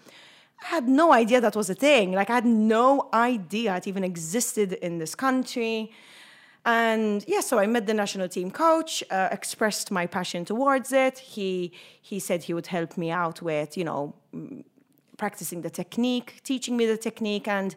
I 0.63 0.67
had 0.67 0.89
no 0.89 1.13
idea 1.13 1.41
that 1.41 1.57
was 1.57 1.71
a 1.71 1.75
thing. 1.75 2.13
Like 2.13 2.31
I 2.31 2.35
had 2.35 2.47
no 2.47 3.09
idea 3.13 3.77
it 3.77 3.87
even 3.87 4.05
existed 4.05 4.75
in 4.75 4.99
this 4.99 5.15
country. 5.15 5.93
And 6.65 7.25
yeah, 7.29 7.41
so 7.41 7.59
I 7.59 7.67
met 7.67 7.87
the 7.87 7.95
national 7.95 8.29
team 8.29 8.51
coach, 8.51 9.05
uh, 9.11 9.29
expressed 9.31 9.91
my 9.91 10.07
passion 10.07 10.45
towards 10.45 10.93
it. 10.93 11.19
He 11.19 11.73
he 12.03 12.19
said 12.19 12.43
he 12.43 12.55
would 12.55 12.67
help 12.67 12.97
me 12.97 13.11
out 13.11 13.41
with, 13.41 13.77
you 13.77 13.85
know, 13.85 14.15
practicing 15.17 15.63
the 15.63 15.71
technique, 15.71 16.41
teaching 16.43 16.77
me 16.77 16.87
the 16.87 16.97
technique, 16.97 17.49
and 17.49 17.77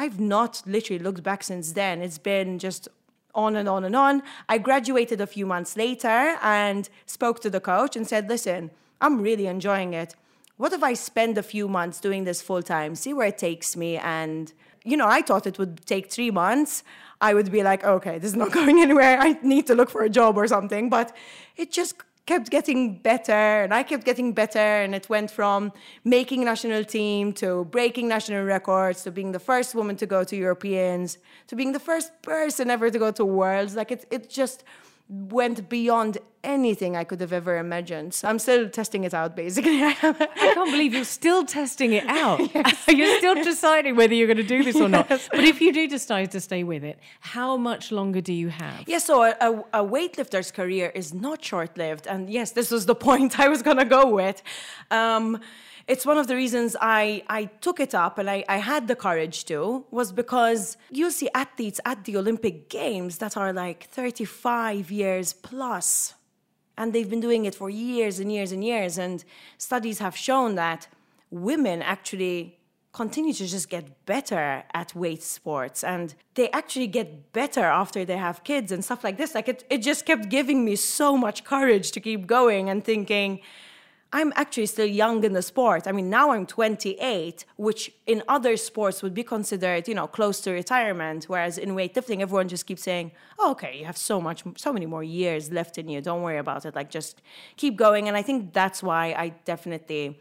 I've 0.00 0.18
not 0.18 0.62
literally 0.64 0.98
looked 0.98 1.22
back 1.22 1.42
since 1.42 1.72
then. 1.72 2.00
It's 2.00 2.16
been 2.16 2.58
just 2.58 2.88
on 3.34 3.54
and 3.54 3.68
on 3.68 3.84
and 3.84 3.94
on. 3.94 4.22
I 4.48 4.56
graduated 4.56 5.20
a 5.20 5.26
few 5.26 5.44
months 5.44 5.76
later 5.76 6.38
and 6.42 6.88
spoke 7.04 7.40
to 7.40 7.50
the 7.50 7.60
coach 7.60 7.96
and 7.96 8.08
said, 8.08 8.26
"Listen, 8.26 8.70
I'm 9.02 9.20
really 9.20 9.46
enjoying 9.46 9.92
it. 9.92 10.16
What 10.56 10.72
if 10.72 10.82
I 10.82 10.94
spend 10.94 11.36
a 11.36 11.42
few 11.42 11.68
months 11.68 12.00
doing 12.00 12.24
this 12.24 12.40
full 12.40 12.62
time, 12.62 12.94
see 12.94 13.12
where 13.12 13.28
it 13.28 13.36
takes 13.36 13.76
me 13.76 13.98
and 13.98 14.54
you 14.84 14.96
know, 14.96 15.06
I 15.06 15.20
thought 15.20 15.46
it 15.46 15.58
would 15.58 15.84
take 15.84 16.10
three 16.10 16.30
months. 16.30 16.82
I 17.20 17.34
would 17.34 17.52
be 17.52 17.62
like, 17.62 17.84
okay, 17.84 18.18
this 18.18 18.30
is 18.30 18.36
not 18.36 18.52
going 18.60 18.80
anywhere. 18.80 19.18
I 19.20 19.38
need 19.42 19.66
to 19.66 19.74
look 19.74 19.90
for 19.90 20.02
a 20.02 20.08
job 20.08 20.38
or 20.38 20.46
something. 20.46 20.88
But 20.88 21.14
it 21.56 21.70
just 21.70 21.94
kept 22.30 22.48
getting 22.48 22.80
better 23.10 23.42
and 23.64 23.74
I 23.80 23.82
kept 23.82 24.04
getting 24.10 24.32
better. 24.42 24.68
And 24.84 24.94
it 24.94 25.06
went 25.14 25.30
from 25.38 25.72
making 26.04 26.40
national 26.52 26.84
team 26.84 27.32
to 27.42 27.48
breaking 27.76 28.06
national 28.16 28.44
records 28.44 29.02
to 29.04 29.10
being 29.10 29.32
the 29.32 29.44
first 29.50 29.74
woman 29.74 29.96
to 30.02 30.06
go 30.06 30.20
to 30.30 30.34
Europeans 30.46 31.18
to 31.48 31.56
being 31.60 31.72
the 31.78 31.84
first 31.90 32.08
person 32.22 32.64
ever 32.70 32.86
to 32.96 32.98
go 33.06 33.10
to 33.20 33.24
Worlds. 33.24 33.74
Like 33.80 33.90
it, 33.96 34.02
it 34.16 34.22
just 34.40 34.58
went 35.10 35.68
beyond 35.68 36.18
anything 36.44 36.96
I 36.96 37.02
could 37.02 37.20
have 37.20 37.32
ever 37.32 37.58
imagined. 37.58 38.14
So 38.14 38.28
I'm 38.28 38.38
still 38.38 38.68
testing 38.68 39.02
it 39.02 39.12
out, 39.12 39.34
basically. 39.34 39.82
I 39.84 39.92
can't 39.94 40.70
believe 40.70 40.94
you're 40.94 41.04
still 41.04 41.44
testing 41.44 41.92
it 41.92 42.06
out. 42.06 42.40
Yes. 42.54 42.84
you're 42.88 43.18
still 43.18 43.34
deciding 43.42 43.96
whether 43.96 44.14
you're 44.14 44.26
going 44.26 44.36
to 44.36 44.42
do 44.42 44.62
this 44.62 44.74
yes. 44.74 44.82
or 44.82 44.88
not. 44.88 45.08
But 45.08 45.44
if 45.44 45.60
you 45.60 45.72
do 45.72 45.86
decide 45.88 46.30
to 46.32 46.40
stay 46.40 46.62
with 46.62 46.84
it, 46.84 46.98
how 47.20 47.56
much 47.56 47.92
longer 47.92 48.20
do 48.20 48.32
you 48.32 48.48
have? 48.48 48.84
Yeah, 48.86 48.98
so 48.98 49.22
a, 49.22 49.36
a, 49.40 49.82
a 49.82 49.84
weightlifter's 49.84 50.50
career 50.50 50.90
is 50.94 51.12
not 51.14 51.44
short 51.44 51.76
lived. 51.76 52.06
And 52.06 52.30
yes, 52.30 52.52
this 52.52 52.70
was 52.70 52.86
the 52.86 52.94
point 52.94 53.38
I 53.38 53.48
was 53.48 53.62
going 53.62 53.76
to 53.78 53.84
go 53.84 54.06
with. 54.08 54.42
Um, 54.90 55.40
it's 55.90 56.06
one 56.06 56.18
of 56.18 56.28
the 56.28 56.36
reasons 56.36 56.76
I, 56.80 57.24
I 57.28 57.46
took 57.66 57.80
it 57.80 57.96
up 57.96 58.16
and 58.18 58.30
I, 58.30 58.44
I 58.48 58.58
had 58.58 58.86
the 58.86 58.94
courage 58.94 59.44
to 59.46 59.84
was 59.90 60.12
because 60.12 60.76
you 60.88 61.10
see 61.10 61.28
athletes 61.34 61.80
at 61.84 62.04
the 62.04 62.16
Olympic 62.16 62.68
Games 62.68 63.18
that 63.18 63.36
are 63.36 63.52
like 63.52 63.88
35 63.88 64.92
years 64.92 65.32
plus 65.32 66.14
and 66.78 66.92
they've 66.92 67.10
been 67.10 67.18
doing 67.28 67.44
it 67.44 67.56
for 67.56 67.68
years 67.68 68.20
and 68.20 68.30
years 68.30 68.52
and 68.52 68.62
years 68.62 68.98
and 68.98 69.24
studies 69.58 69.98
have 69.98 70.16
shown 70.16 70.54
that 70.54 70.86
women 71.28 71.82
actually 71.82 72.56
continue 72.92 73.32
to 73.32 73.46
just 73.48 73.68
get 73.68 74.06
better 74.06 74.62
at 74.72 74.94
weight 74.94 75.24
sports 75.24 75.82
and 75.82 76.14
they 76.34 76.48
actually 76.52 76.86
get 76.86 77.32
better 77.32 77.64
after 77.64 78.04
they 78.04 78.16
have 78.16 78.44
kids 78.44 78.70
and 78.70 78.84
stuff 78.84 79.02
like 79.02 79.16
this. 79.16 79.34
Like 79.34 79.48
it, 79.48 79.64
it 79.68 79.78
just 79.78 80.06
kept 80.06 80.28
giving 80.28 80.64
me 80.64 80.76
so 80.76 81.16
much 81.16 81.42
courage 81.42 81.90
to 81.92 82.00
keep 82.00 82.28
going 82.28 82.70
and 82.70 82.84
thinking 82.84 83.40
I'm 84.12 84.32
actually 84.34 84.66
still 84.66 84.86
young 84.86 85.22
in 85.22 85.34
the 85.34 85.42
sport. 85.42 85.86
I 85.86 85.92
mean, 85.92 86.10
now 86.10 86.32
I'm 86.32 86.44
28, 86.44 87.44
which 87.56 87.92
in 88.06 88.24
other 88.26 88.56
sports 88.56 89.02
would 89.02 89.14
be 89.14 89.22
considered, 89.22 89.86
you 89.86 89.94
know, 89.94 90.08
close 90.08 90.40
to 90.40 90.50
retirement. 90.50 91.24
Whereas 91.28 91.58
in 91.58 91.70
weightlifting, 91.70 92.20
everyone 92.20 92.48
just 92.48 92.66
keeps 92.66 92.82
saying, 92.82 93.12
oh, 93.38 93.52
"Okay, 93.52 93.78
you 93.78 93.84
have 93.84 93.96
so 93.96 94.20
much, 94.20 94.42
so 94.56 94.72
many 94.72 94.86
more 94.86 95.04
years 95.04 95.52
left 95.52 95.78
in 95.78 95.88
you. 95.88 96.00
Don't 96.00 96.22
worry 96.22 96.38
about 96.38 96.66
it. 96.66 96.74
Like, 96.74 96.90
just 96.90 97.22
keep 97.56 97.76
going." 97.76 98.08
And 98.08 98.16
I 98.16 98.22
think 98.22 98.52
that's 98.52 98.82
why 98.82 99.14
I 99.16 99.28
definitely 99.44 100.18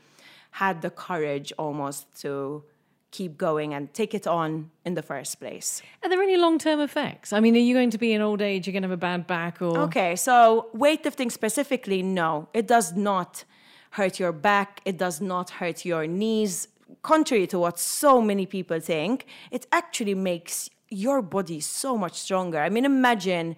had 0.51 0.81
the 0.81 0.91
courage 0.91 1.51
almost 1.57 2.05
to 2.21 2.63
keep 3.11 3.37
going 3.39 3.73
and 3.73 3.91
take 3.93 4.13
it 4.13 4.27
on 4.27 4.69
in 4.85 4.93
the 4.93 5.01
first 5.01 5.39
place. 5.39 5.81
Are 6.03 6.09
there 6.09 6.21
any 6.21 6.37
long-term 6.37 6.79
effects? 6.79 7.33
I 7.33 7.39
mean, 7.39 7.55
are 7.55 7.59
you 7.59 7.73
going 7.73 7.89
to 7.89 7.97
be 7.97 8.13
in 8.13 8.21
old 8.21 8.41
age? 8.41 8.67
You're 8.67 8.73
going 8.73 8.83
to 8.83 8.89
have 8.89 8.97
a 8.97 8.97
bad 8.97 9.25
back, 9.25 9.63
or 9.63 9.79
okay? 9.79 10.15
So 10.15 10.67
weightlifting 10.75 11.31
specifically, 11.31 12.03
no, 12.03 12.49
it 12.53 12.67
does 12.67 12.95
not 12.95 13.45
hurt 13.91 14.19
your 14.19 14.31
back, 14.31 14.81
it 14.85 14.97
does 14.97 15.21
not 15.21 15.49
hurt 15.49 15.85
your 15.85 16.07
knees. 16.07 16.67
Contrary 17.01 17.47
to 17.47 17.59
what 17.59 17.79
so 17.79 18.21
many 18.21 18.45
people 18.45 18.79
think, 18.79 19.25
it 19.51 19.67
actually 19.71 20.15
makes 20.15 20.69
your 20.89 21.21
body 21.21 21.59
so 21.59 21.97
much 21.97 22.13
stronger. 22.13 22.59
I 22.59 22.69
mean, 22.69 22.85
imagine 22.85 23.55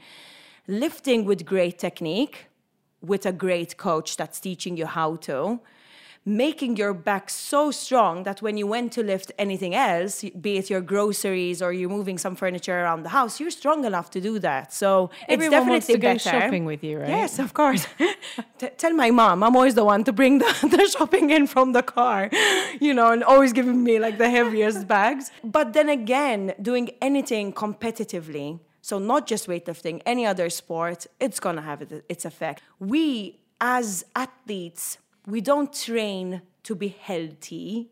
lifting 0.67 1.25
with 1.25 1.45
great 1.45 1.79
technique, 1.79 2.47
with 3.01 3.25
a 3.25 3.31
great 3.31 3.77
coach 3.77 4.17
that's 4.17 4.39
teaching 4.39 4.77
you 4.77 4.85
how 4.85 5.15
to, 5.17 5.59
making 6.25 6.77
your 6.77 6.93
back 6.93 7.29
so 7.29 7.71
strong 7.71 8.23
that 8.23 8.41
when 8.41 8.55
you 8.55 8.67
went 8.67 8.91
to 8.93 9.01
lift 9.01 9.31
anything 9.39 9.73
else, 9.73 10.23
be 10.39 10.57
it 10.57 10.69
your 10.69 10.81
groceries 10.81 11.61
or 11.61 11.73
you're 11.73 11.89
moving 11.89 12.17
some 12.17 12.35
furniture 12.35 12.79
around 12.79 13.03
the 13.03 13.09
house, 13.09 13.39
you're 13.39 13.49
strong 13.49 13.85
enough 13.85 14.11
to 14.11 14.21
do 14.21 14.37
that. 14.37 14.71
So 14.71 15.09
Everyone 15.27 15.45
it's 15.45 15.51
definitely 15.51 15.71
wants 15.73 15.87
to 15.87 15.97
better. 15.97 16.13
go 16.13 16.39
shopping 16.39 16.65
with 16.65 16.83
you, 16.83 16.99
right? 16.99 17.09
Yes, 17.09 17.39
of 17.39 17.53
course. 17.53 17.87
T- 18.59 18.69
tell 18.77 18.93
my 18.93 19.09
mom, 19.09 19.43
I'm 19.43 19.55
always 19.55 19.73
the 19.73 19.83
one 19.83 20.03
to 20.03 20.13
bring 20.13 20.37
the, 20.37 20.45
the 20.77 20.87
shopping 20.87 21.31
in 21.31 21.47
from 21.47 21.73
the 21.73 21.81
car, 21.81 22.29
you 22.79 22.93
know, 22.93 23.11
and 23.11 23.23
always 23.23 23.51
giving 23.51 23.83
me 23.83 23.97
like 23.97 24.19
the 24.19 24.29
heaviest 24.29 24.87
bags. 24.87 25.31
But 25.43 25.73
then 25.73 25.89
again, 25.89 26.53
doing 26.61 26.91
anything 27.01 27.51
competitively, 27.51 28.59
so 28.83 28.99
not 28.99 29.25
just 29.25 29.47
weightlifting, 29.47 30.01
any 30.05 30.25
other 30.27 30.49
sport, 30.51 31.07
it's 31.19 31.39
gonna 31.39 31.61
have 31.63 31.81
its 32.09 32.25
effect. 32.25 32.61
We 32.79 33.39
as 33.59 34.03
athletes 34.15 34.97
we 35.25 35.41
don't 35.41 35.73
train 35.73 36.41
to 36.63 36.75
be 36.75 36.89
healthy. 36.89 37.89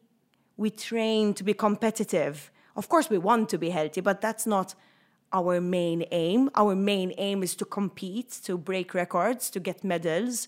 We 0.58 0.70
train 0.70 1.34
to 1.36 1.44
be 1.44 1.54
competitive. 1.54 2.52
Of 2.76 2.90
course, 2.90 3.10
we 3.10 3.18
want 3.18 3.50
to 3.50 3.58
be 3.58 3.70
healthy, 3.70 4.02
but 4.02 4.22
that's 4.22 4.46
not 4.46 4.76
our 5.32 5.62
main 5.62 6.06
aim. 6.12 6.50
Our 6.56 6.76
main 6.76 7.14
aim 7.18 7.44
is 7.44 7.56
to 7.56 7.66
compete, 7.66 8.40
to 8.44 8.58
break 8.58 8.94
records, 8.94 9.50
to 9.52 9.60
get 9.60 9.84
medals. 9.84 10.48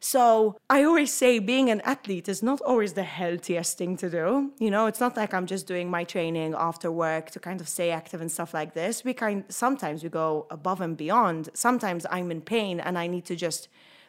So 0.00 0.56
I 0.70 0.84
always 0.84 1.12
say 1.12 1.40
being 1.40 1.70
an 1.70 1.80
athlete 1.80 2.28
is 2.28 2.40
not 2.40 2.60
always 2.60 2.92
the 2.92 3.02
healthiest 3.02 3.78
thing 3.78 3.96
to 3.96 4.08
do. 4.08 4.52
You 4.58 4.70
know, 4.70 4.86
it's 4.86 5.00
not 5.00 5.16
like 5.16 5.34
I'm 5.34 5.46
just 5.46 5.66
doing 5.66 5.90
my 5.90 6.04
training 6.04 6.54
after 6.56 6.90
work 6.92 7.30
to 7.32 7.40
kind 7.40 7.60
of 7.60 7.68
stay 7.68 7.90
active 7.90 8.20
and 8.20 8.30
stuff 8.30 8.54
like 8.54 8.74
this. 8.74 9.02
We 9.02 9.12
kind 9.12 9.44
sometimes 9.48 10.04
we 10.04 10.08
go 10.08 10.46
above 10.50 10.80
and 10.80 10.96
beyond. 10.96 11.48
Sometimes 11.54 12.06
I'm 12.10 12.30
in 12.30 12.42
pain 12.42 12.78
and 12.78 12.96
I 12.96 13.08
need 13.08 13.24
to 13.24 13.34
just 13.34 13.68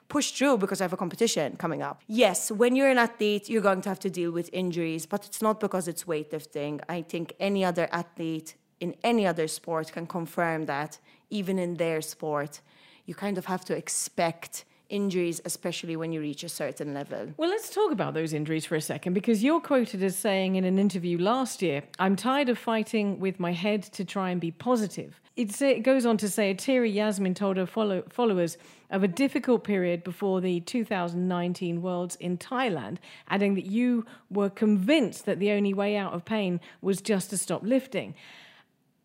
push 0.09 0.31
through 0.31 0.57
because 0.57 0.81
I 0.81 0.83
have 0.83 0.93
a 0.93 0.97
competition 0.97 1.55
coming 1.57 1.81
up. 1.81 2.01
Yes, 2.07 2.51
when 2.51 2.75
you're 2.75 2.89
an 2.89 2.97
athlete, 2.97 3.47
you're 3.49 3.61
going 3.61 3.81
to 3.81 3.89
have 3.89 3.99
to 3.99 4.09
deal 4.09 4.31
with 4.31 4.49
injuries, 4.51 5.05
but 5.05 5.25
it's 5.25 5.41
not 5.41 5.59
because 5.59 5.87
it's 5.87 6.03
weightlifting. 6.03 6.81
I 6.89 7.03
think 7.03 7.35
any 7.39 7.63
other 7.63 7.87
athlete 7.91 8.55
in 8.79 8.95
any 9.03 9.25
other 9.25 9.47
sport 9.47 9.91
can 9.91 10.07
confirm 10.07 10.65
that, 10.65 10.99
even 11.29 11.59
in 11.59 11.75
their 11.75 12.01
sport, 12.01 12.61
you 13.05 13.13
kind 13.15 13.37
of 13.37 13.45
have 13.45 13.63
to 13.65 13.75
expect 13.75 14.65
injuries, 14.89 15.39
especially 15.45 15.95
when 15.95 16.11
you 16.11 16.19
reach 16.19 16.43
a 16.43 16.49
certain 16.49 16.93
level. 16.93 17.33
Well, 17.37 17.49
let's 17.49 17.69
talk 17.73 17.91
about 17.91 18.13
those 18.13 18.33
injuries 18.33 18.65
for 18.65 18.75
a 18.75 18.81
second 18.81 19.13
because 19.13 19.43
you're 19.43 19.61
quoted 19.61 20.01
as 20.01 20.15
saying 20.15 20.55
in 20.55 20.63
an 20.63 20.79
interview 20.79 21.17
last 21.19 21.61
year, 21.61 21.83
I'm 21.99 22.15
tired 22.15 22.49
of 22.49 22.57
fighting 22.57 23.19
with 23.19 23.39
my 23.39 23.51
head 23.51 23.83
to 23.83 24.03
try 24.03 24.31
and 24.31 24.41
be 24.41 24.51
positive. 24.51 25.21
It 25.39 25.83
goes 25.83 26.05
on 26.05 26.17
to 26.17 26.27
say, 26.27 26.53
Thierry 26.53 26.91
Yazmin 26.93 27.33
told 27.33 27.55
her 27.55 27.65
follow, 27.65 28.03
followers 28.09 28.57
of 28.89 29.03
a 29.03 29.07
difficult 29.07 29.63
period 29.63 30.03
before 30.03 30.41
the 30.41 30.59
2019 30.59 31.81
Worlds 31.81 32.15
in 32.17 32.37
Thailand, 32.37 32.97
adding 33.29 33.55
that 33.55 33.65
you 33.65 34.05
were 34.29 34.49
convinced 34.49 35.25
that 35.25 35.39
the 35.39 35.51
only 35.51 35.73
way 35.73 35.95
out 35.95 36.13
of 36.13 36.25
pain 36.25 36.59
was 36.81 37.01
just 37.01 37.29
to 37.29 37.37
stop 37.37 37.63
lifting. 37.63 38.15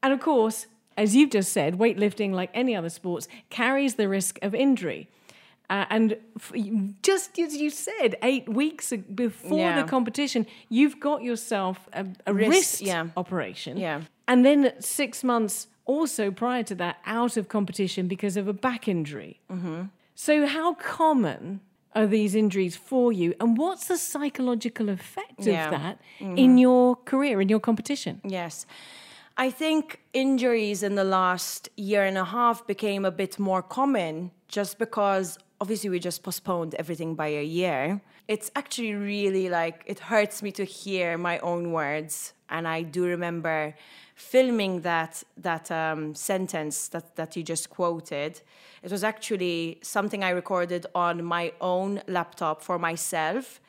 And 0.02 0.12
of 0.12 0.18
course, 0.20 0.66
as 0.96 1.14
you've 1.14 1.30
just 1.30 1.52
said, 1.52 1.78
weightlifting, 1.78 2.32
like 2.32 2.50
any 2.52 2.74
other 2.74 2.88
sports, 2.90 3.28
carries 3.50 3.94
the 3.94 4.08
risk 4.08 4.38
of 4.42 4.54
injury. 4.56 5.08
Uh, 5.70 5.84
and 5.88 6.16
f- 6.36 6.52
just 7.02 7.38
as 7.38 7.54
you 7.56 7.70
said, 7.70 8.16
eight 8.22 8.48
weeks 8.48 8.92
before 9.14 9.58
Yeah. 9.58 9.80
the 9.82 9.88
competition, 9.88 10.46
you've 10.68 10.98
got 11.00 11.22
yourself 11.22 11.88
a, 11.92 12.06
a 12.26 12.34
Wrist, 12.34 12.50
wrist, 12.50 12.80
yeah. 12.82 13.06
operation. 13.16 13.76
Yeah. 13.76 14.02
And 14.28 14.44
then 14.44 14.72
six 14.80 15.22
months 15.24 15.68
also 15.86 16.30
prior 16.30 16.62
to 16.64 16.74
that, 16.76 16.96
out 17.06 17.36
of 17.36 17.48
competition 17.48 18.08
because 18.08 18.36
of 18.36 18.48
a 18.48 18.52
back 18.52 18.88
injury. 18.88 19.40
Mm-hmm. 19.50 19.82
So, 20.14 20.46
how 20.46 20.74
common 20.74 21.60
are 21.94 22.06
these 22.06 22.34
injuries 22.34 22.76
for 22.76 23.12
you? 23.12 23.34
And 23.40 23.56
what's 23.56 23.86
the 23.88 23.96
psychological 23.98 24.88
effect 24.88 25.34
Yeah. 25.40 25.66
Mm-hmm. 25.66 25.74
of 25.74 25.80
that 25.80 25.98
in 26.38 26.58
your 26.58 26.96
career, 26.96 27.40
in 27.40 27.48
your 27.48 27.60
competition? 27.60 28.20
Yes. 28.24 28.66
I 29.36 29.50
think 29.50 30.00
injuries 30.12 30.82
in 30.84 30.94
the 30.94 31.04
last 31.04 31.68
year 31.76 32.04
and 32.04 32.16
a 32.16 32.24
half 32.24 32.66
became 32.66 33.04
a 33.04 33.10
bit 33.10 33.38
more 33.38 33.62
common 33.62 34.30
just 34.46 34.78
because 34.78 35.38
obviously 35.60 35.90
we 35.90 35.98
just 35.98 36.22
postponed 36.22 36.74
everything 36.76 37.16
by 37.16 37.28
a 37.28 37.42
year. 37.42 38.00
It's 38.28 38.50
actually 38.54 38.94
really 38.94 39.48
like 39.48 39.82
it 39.86 39.98
hurts 39.98 40.40
me 40.42 40.52
to 40.52 40.64
hear 40.64 41.18
my 41.18 41.38
own 41.40 41.72
words. 41.72 42.32
And 42.48 42.68
I 42.68 42.82
do 42.82 43.04
remember 43.06 43.74
filming 44.14 44.82
that 44.82 45.22
that 45.36 45.70
um, 45.70 46.14
sentence 46.14 46.88
that, 46.88 47.16
that 47.16 47.36
you 47.36 47.42
just 47.42 47.70
quoted. 47.70 48.40
It 48.82 48.90
was 48.90 49.02
actually 49.02 49.78
something 49.82 50.22
I 50.22 50.30
recorded 50.30 50.86
on 50.94 51.24
my 51.24 51.52
own 51.60 52.02
laptop 52.06 52.62
for 52.62 52.78
myself 52.78 53.60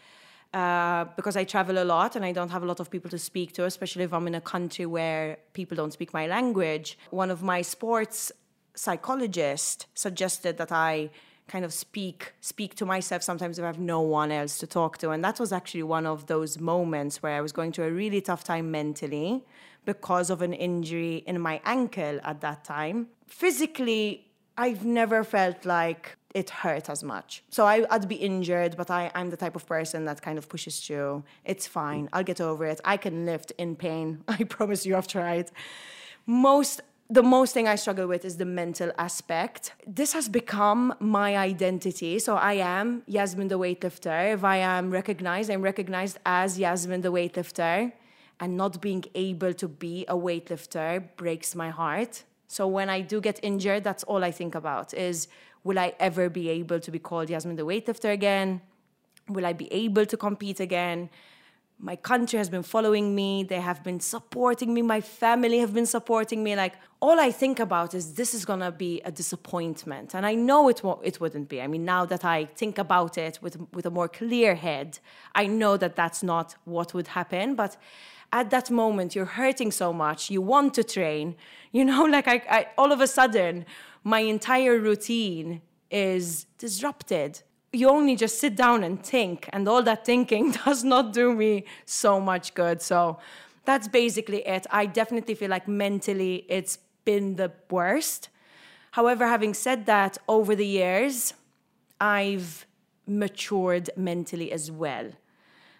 uh, 0.53 1.05
because 1.15 1.35
I 1.35 1.43
travel 1.43 1.77
a 1.79 1.85
lot 1.85 2.15
and 2.15 2.23
I 2.23 2.31
don't 2.31 2.49
have 2.49 2.63
a 2.63 2.65
lot 2.65 2.79
of 2.79 2.89
people 2.89 3.09
to 3.11 3.19
speak 3.19 3.53
to, 3.53 3.65
especially 3.65 4.03
if 4.03 4.13
I'm 4.13 4.27
in 4.27 4.35
a 4.35 4.41
country 4.41 4.85
where 4.85 5.37
people 5.53 5.75
don't 5.75 5.91
speak 5.91 6.13
my 6.13 6.27
language. 6.27 6.97
One 7.09 7.31
of 7.31 7.43
my 7.43 7.61
sports 7.61 8.31
psychologists 8.75 9.87
suggested 9.95 10.57
that 10.57 10.71
I 10.71 11.09
kind 11.47 11.63
of 11.63 11.73
speak 11.73 12.33
speak 12.41 12.73
to 12.75 12.85
myself 12.85 13.21
sometimes 13.21 13.59
if 13.59 13.63
I 13.63 13.67
have 13.67 13.79
no 13.79 14.01
one 14.01 14.31
else 14.31 14.57
to 14.57 14.67
talk 14.67 14.97
to 14.97 15.11
and 15.11 15.23
that 15.23 15.39
was 15.39 15.53
actually 15.53 15.83
one 15.83 16.07
of 16.07 16.25
those 16.25 16.59
moments 16.59 17.21
where 17.21 17.37
I 17.37 17.41
was 17.41 17.51
going 17.51 17.71
through 17.71 17.85
a 17.85 17.91
really 17.91 18.19
tough 18.19 18.43
time 18.43 18.71
mentally 18.71 19.45
because 19.85 20.29
of 20.29 20.41
an 20.41 20.53
injury 20.53 21.23
in 21.27 21.39
my 21.39 21.61
ankle 21.65 22.19
at 22.23 22.41
that 22.41 22.63
time 22.63 23.07
physically 23.27 24.25
I've 24.57 24.85
never 24.85 25.23
felt 25.23 25.65
like 25.65 26.17
it 26.33 26.49
hurt 26.49 26.89
as 26.89 27.03
much. 27.03 27.43
So 27.49 27.65
I, 27.65 27.85
I'd 27.89 28.07
be 28.07 28.15
injured, 28.15 28.75
but 28.75 28.91
I, 28.91 29.11
I'm 29.15 29.29
the 29.29 29.37
type 29.37 29.55
of 29.55 29.65
person 29.65 30.05
that 30.05 30.21
kind 30.21 30.37
of 30.37 30.49
pushes 30.49 30.79
through. 30.79 31.23
It's 31.45 31.65
fine. 31.65 32.09
I'll 32.13 32.23
get 32.23 32.41
over 32.41 32.65
it. 32.65 32.81
I 32.83 32.97
can 32.97 33.25
lift 33.25 33.51
in 33.57 33.75
pain. 33.75 34.23
I 34.27 34.43
promise 34.43 34.85
you, 34.85 34.95
I've 34.95 35.07
tried. 35.07 35.51
Most 36.25 36.81
the 37.07 37.21
most 37.21 37.53
thing 37.53 37.67
I 37.67 37.75
struggle 37.75 38.07
with 38.07 38.25
is 38.25 38.37
the 38.37 38.45
mental 38.45 38.91
aspect. 38.97 39.73
This 39.85 40.13
has 40.13 40.27
become 40.27 40.95
my 40.99 41.37
identity. 41.37 42.17
So 42.17 42.35
I 42.35 42.53
am 42.53 43.03
Yazmin 43.07 43.47
the 43.47 43.59
weightlifter. 43.59 44.33
If 44.33 44.43
I 44.43 44.57
am 44.57 44.89
recognized, 44.89 45.51
I'm 45.51 45.61
recognized 45.61 46.17
as 46.25 46.57
Yazmin 46.57 47.03
the 47.03 47.11
weightlifter. 47.11 47.91
And 48.39 48.57
not 48.57 48.81
being 48.81 49.05
able 49.15 49.53
to 49.53 49.67
be 49.67 50.05
a 50.07 50.15
weightlifter 50.15 51.03
breaks 51.15 51.55
my 51.55 51.69
heart. 51.69 52.23
So 52.47 52.67
when 52.67 52.89
I 52.89 53.01
do 53.01 53.21
get 53.21 53.39
injured, 53.43 53.83
that's 53.83 54.03
all 54.03 54.23
I 54.23 54.31
think 54.31 54.55
about 54.55 54.93
is 54.93 55.27
will 55.63 55.79
I 55.79 55.93
ever 55.99 56.29
be 56.29 56.49
able 56.49 56.79
to 56.79 56.91
be 56.91 56.99
called 56.99 57.29
Yazmin 57.29 57.55
the 57.55 57.65
weightlifter 57.65 58.11
again? 58.11 58.61
Will 59.29 59.45
I 59.45 59.53
be 59.53 59.71
able 59.73 60.05
to 60.05 60.17
compete 60.17 60.59
again? 60.59 61.09
My 61.77 61.97
country 61.97 62.37
has 62.37 62.49
been 62.49 62.63
following 62.63 63.13
me. 63.13 63.43
They 63.43 63.59
have 63.59 63.83
been 63.83 63.99
supporting 63.99 64.73
me. 64.73 64.81
My 64.81 65.01
family 65.01 65.59
have 65.59 65.73
been 65.73 65.85
supporting 65.85 66.41
me. 66.43 66.55
Like 66.55 66.75
all 67.01 67.19
I 67.19 67.31
think 67.31 67.59
about 67.59 67.93
is 67.93 68.13
this 68.13 68.33
is 68.33 68.45
gonna 68.45 68.71
be 68.71 69.01
a 69.03 69.11
disappointment, 69.11 70.15
and 70.15 70.25
I 70.25 70.35
know 70.35 70.69
it 70.69 70.83
won't. 70.83 71.01
It 71.03 71.19
wouldn't 71.19 71.49
be. 71.49 71.61
I 71.61 71.67
mean, 71.67 71.83
now 71.83 72.05
that 72.05 72.23
I 72.23 72.45
think 72.45 72.77
about 72.77 73.17
it 73.17 73.39
with 73.41 73.57
with 73.73 73.85
a 73.85 73.91
more 73.91 74.07
clear 74.07 74.55
head, 74.55 74.99
I 75.33 75.47
know 75.47 75.75
that 75.75 75.95
that's 75.97 76.23
not 76.23 76.55
what 76.63 76.93
would 76.93 77.07
happen. 77.07 77.55
But 77.55 77.75
at 78.31 78.49
that 78.49 78.69
moment, 78.69 79.15
you're 79.15 79.25
hurting 79.25 79.71
so 79.71 79.93
much. 79.93 80.29
You 80.29 80.41
want 80.41 80.73
to 80.75 80.83
train. 80.83 81.35
You 81.71 81.85
know, 81.85 82.03
like 82.15 82.27
I, 82.27 82.41
I 82.49 82.67
all 82.77 82.91
of 82.91 83.01
a 83.01 83.07
sudden, 83.07 83.65
my 84.03 84.19
entire 84.19 84.77
routine 84.79 85.61
is 85.89 86.45
disrupted 86.57 87.41
you 87.75 87.89
only 87.89 88.15
just 88.15 88.39
sit 88.39 88.55
down 88.55 88.83
and 88.83 89.03
think, 89.03 89.49
and 89.51 89.67
all 89.67 89.83
that 89.83 90.05
thinking 90.05 90.51
does 90.65 90.83
not 90.83 91.13
do 91.13 91.33
me 91.35 91.65
so 91.85 92.19
much 92.19 92.53
good. 92.53 92.81
So 92.81 93.19
that's 93.65 93.87
basically 93.87 94.47
it. 94.47 94.65
I 94.71 94.85
definitely 94.85 95.35
feel 95.35 95.49
like 95.49 95.67
mentally 95.67 96.45
it's 96.49 96.77
been 97.03 97.35
the 97.35 97.51
worst. 97.69 98.29
However, 98.91 99.27
having 99.27 99.53
said 99.53 99.85
that, 99.87 100.17
over 100.27 100.55
the 100.55 100.65
years, 100.65 101.33
I've 101.99 102.65
matured 103.05 103.89
mentally 103.97 104.51
as 104.51 104.71
well. 104.71 105.11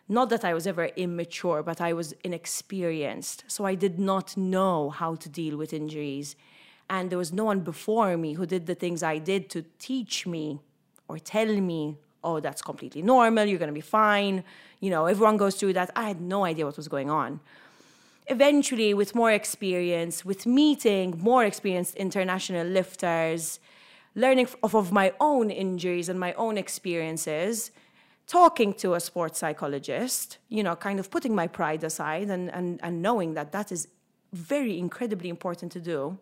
Not 0.08 0.30
that 0.30 0.46
I 0.46 0.54
was 0.54 0.68
ever 0.68 0.86
immature, 0.96 1.64
but 1.64 1.82
I 1.82 1.94
was 1.94 2.14
inexperienced. 2.24 3.44
So 3.48 3.66
I 3.66 3.74
did 3.74 3.98
not 3.98 4.38
know 4.38 4.92
how 4.92 5.16
to 5.16 5.28
deal 5.28 5.58
with 5.58 5.74
injuries. 5.74 6.36
And 6.90 7.10
there 7.10 7.18
was 7.18 7.34
no 7.34 7.46
one 7.46 7.62
before 7.62 8.16
me 8.16 8.34
who 8.34 8.46
did 8.46 8.68
the 8.68 8.76
things 8.76 9.02
I 9.02 9.18
did 9.18 9.50
to 9.52 9.66
teach 9.80 10.28
me 10.28 10.60
or 11.08 11.18
tell 11.18 11.48
me, 11.60 11.98
oh, 12.24 12.40
that's 12.40 12.62
completely 12.62 13.02
normal, 13.02 13.46
you're 13.46 13.60
gonna 13.60 13.72
be 13.72 13.82
fine. 13.82 14.44
You 14.80 14.92
know, 14.92 15.06
everyone 15.06 15.38
goes 15.38 15.56
through 15.56 15.74
that. 15.74 15.90
I 15.96 16.08
had 16.08 16.22
no 16.22 16.46
idea 16.46 16.66
what 16.66 16.78
was 16.78 16.88
going 16.88 17.10
on. 17.10 17.40
Eventually, 18.28 18.94
with 18.94 19.14
more 19.14 19.32
experience, 19.32 20.26
with 20.26 20.46
meeting 20.46 21.20
more 21.20 21.46
experienced 21.46 21.96
international 21.96 22.68
lifters, 22.68 23.60
learning 24.16 24.48
off 24.64 24.76
of 24.76 24.92
my 24.92 25.14
own 25.20 25.52
injuries 25.52 26.10
and 26.10 26.20
my 26.20 26.34
own 26.34 26.58
experiences, 26.58 27.72
talking 28.28 28.74
to 28.74 28.94
a 28.96 29.00
sports 29.00 29.40
psychologist, 29.40 30.38
you 30.50 30.64
know, 30.64 30.76
kind 30.76 31.00
of 31.00 31.10
putting 31.10 31.36
my 31.36 31.48
pride 31.48 31.84
aside 31.84 32.30
and, 32.30 32.52
and, 32.52 32.80
and 32.82 33.02
knowing 33.02 33.34
that 33.36 33.52
that 33.52 33.72
is 33.72 33.88
very 34.34 34.78
incredibly 34.78 35.30
important 35.30 35.72
to 35.72 35.80
do, 35.80 36.18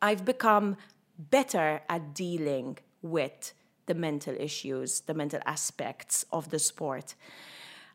I've 0.00 0.24
become 0.24 0.76
better 1.18 1.80
at 1.88 2.14
dealing 2.14 2.78
with 3.02 3.52
the 3.86 3.94
mental 3.94 4.34
issues, 4.38 5.00
the 5.00 5.14
mental 5.14 5.40
aspects 5.46 6.24
of 6.32 6.50
the 6.50 6.58
sport. 6.58 7.14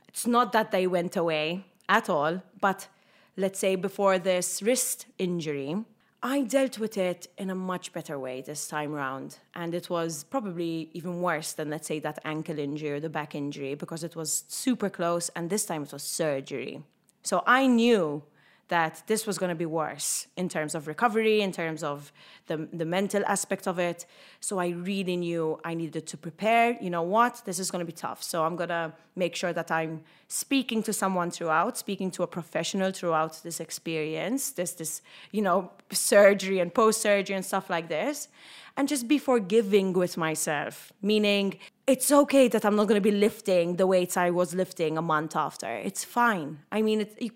It's 0.08 0.28
not 0.28 0.52
that 0.54 0.72
they 0.72 0.88
went 0.88 1.16
away 1.16 1.66
at 1.90 2.10
all, 2.10 2.42
but 2.60 2.88
let's 3.36 3.60
say 3.60 3.76
before 3.76 4.20
this 4.20 4.62
wrist 4.62 5.06
injury, 5.18 5.86
I 6.24 6.42
dealt 6.42 6.80
with 6.80 6.98
it 6.98 7.28
in 7.38 7.50
a 7.50 7.56
much 7.56 7.94
better 7.94 8.18
way 8.18 8.42
this 8.42 8.68
time 8.68 8.92
round. 8.92 9.38
And 9.54 9.76
it 9.76 9.90
was 9.90 10.24
probably 10.24 10.90
even 10.94 11.22
worse 11.22 11.54
than, 11.54 11.70
let's 11.70 11.88
say, 11.88 12.00
that 12.00 12.20
ankle 12.26 12.58
injury 12.58 12.92
or 12.92 13.00
the 13.00 13.10
back 13.10 13.36
injury 13.36 13.76
because 13.76 14.04
it 14.04 14.16
was 14.16 14.44
super 14.48 14.90
close. 14.90 15.30
And 15.36 15.50
this 15.50 15.66
time 15.66 15.84
it 15.84 15.94
was 15.94 16.04
surgery. 16.04 16.82
So 17.24 17.44
I 17.46 17.68
knew 17.68 18.24
that 18.70 19.02
this 19.08 19.26
was 19.26 19.38
going 19.38 19.50
to 19.50 19.56
be 19.56 19.66
worse 19.66 20.28
in 20.36 20.50
terms 20.50 20.76
of 20.76 20.88
recovery, 20.88 21.42
in 21.42 21.52
terms 21.52 21.84
of 21.84 22.12
the, 22.48 22.68
the 22.74 22.86
mental 22.86 23.24
aspect 23.26 23.68
of 23.68 23.80
it. 23.80 24.06
So 24.42 24.60
I 24.60 24.70
really 24.70 25.16
knew 25.16 25.60
I 25.64 25.74
needed 25.74 26.06
to 26.08 26.18
prepare. 26.18 26.78
You 26.82 26.90
know 26.90 27.02
what? 27.02 27.44
This 27.46 27.60
is 27.60 27.72
going 27.72 27.80
to 27.80 27.86
be 27.86 27.94
tough. 27.94 28.22
So 28.22 28.44
I'm 28.44 28.56
going 28.56 28.70
to 28.70 28.92
make 29.16 29.36
sure 29.36 29.54
that 29.54 29.72
I'm 29.72 30.02
speaking 30.28 30.84
to 30.84 30.92
someone 30.92 31.32
throughout, 31.32 31.78
speaking 31.78 32.12
to 32.12 32.24
a 32.24 32.28
professional 32.28 32.92
throughout 32.92 33.42
this 33.44 33.60
experience, 33.62 34.52
this, 34.52 34.74
this 34.74 35.02
you 35.32 35.42
know, 35.42 35.72
surgery 35.92 36.60
and 36.60 36.74
post 36.74 37.02
surgery 37.02 37.36
and 37.36 37.46
stuff 37.46 37.70
like 37.70 37.88
this. 37.88 38.28
And 38.76 38.88
just 38.88 39.08
be 39.08 39.18
forgiving 39.18 39.94
with 39.94 40.18
myself, 40.18 40.94
meaning 41.02 41.58
it's 41.88 42.12
okay 42.12 42.48
that 42.50 42.64
I'm 42.64 42.76
not 42.76 42.88
going 42.88 43.02
to 43.02 43.10
be 43.12 43.18
lifting 43.18 43.78
the 43.78 43.88
weights 43.88 44.18
I 44.18 44.30
was 44.30 44.54
lifting 44.54 45.00
a 45.00 45.02
month 45.02 45.36
after. 45.36 45.68
It's 45.68 46.04
fine. 46.04 46.60
I 46.72 46.84
mean, 46.84 47.02
it, 47.02 47.16
you 47.20 47.32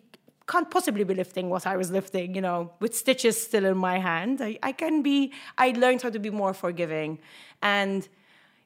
can't 0.51 0.69
possibly 0.69 1.05
be 1.05 1.15
lifting 1.15 1.49
what 1.49 1.65
I 1.65 1.77
was 1.77 1.89
lifting, 1.91 2.35
you 2.35 2.41
know, 2.41 2.71
with 2.81 2.93
stitches 2.93 3.41
still 3.41 3.65
in 3.65 3.77
my 3.77 3.97
hand. 3.99 4.41
I, 4.41 4.59
I 4.61 4.73
can 4.73 5.01
be, 5.01 5.31
I 5.57 5.69
learned 5.69 6.01
how 6.01 6.09
to 6.09 6.19
be 6.19 6.29
more 6.29 6.53
forgiving. 6.53 7.19
And 7.61 8.07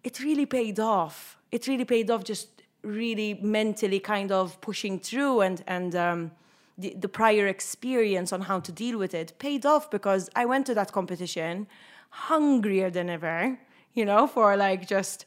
it 0.04 0.20
really 0.20 0.48
paid 0.48 0.80
off. 0.80 1.38
It 1.52 1.68
really 1.68 1.86
paid 1.86 2.10
off 2.10 2.24
just 2.24 2.48
really 2.82 3.40
mentally 3.42 4.00
kind 4.00 4.32
of 4.32 4.60
pushing 4.62 5.00
through 5.00 5.42
and, 5.42 5.64
and, 5.68 5.96
um, 5.96 6.32
the, 6.78 6.94
the 7.00 7.08
prior 7.08 7.48
experience 7.48 8.34
on 8.34 8.42
how 8.42 8.60
to 8.60 8.72
deal 8.72 8.98
with 8.98 9.14
it 9.14 9.38
paid 9.40 9.66
off 9.66 9.90
because 9.90 10.30
I 10.36 10.46
went 10.46 10.66
to 10.66 10.74
that 10.74 10.92
competition 10.92 11.68
hungrier 12.10 12.90
than 12.90 13.10
ever, 13.10 13.58
you 13.94 14.06
know, 14.06 14.28
for 14.28 14.58
like 14.58 14.88
just 14.88 15.26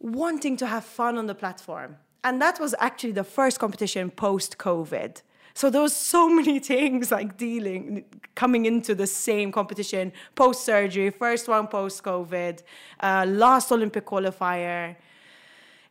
wanting 0.00 0.56
to 0.56 0.66
have 0.66 0.84
fun 0.84 1.18
on 1.18 1.26
the 1.26 1.34
platform. 1.34 1.96
And 2.24 2.40
that 2.40 2.58
was 2.58 2.74
actually 2.78 3.12
the 3.12 3.24
first 3.24 3.60
competition 3.60 4.10
post 4.10 4.58
COVID. 4.58 5.20
So 5.54 5.70
there 5.70 5.82
was 5.82 5.94
so 5.94 6.28
many 6.40 6.58
things 6.58 7.10
like 7.10 7.36
dealing, 7.36 8.04
coming 8.34 8.66
into 8.66 8.94
the 8.94 9.06
same 9.06 9.52
competition 9.52 10.12
post 10.34 10.64
surgery, 10.64 11.10
first 11.10 11.48
one 11.48 11.68
post 11.68 12.02
COVID, 12.02 12.62
uh, 13.00 13.24
last 13.28 13.70
Olympic 13.70 14.04
qualifier. 14.04 14.96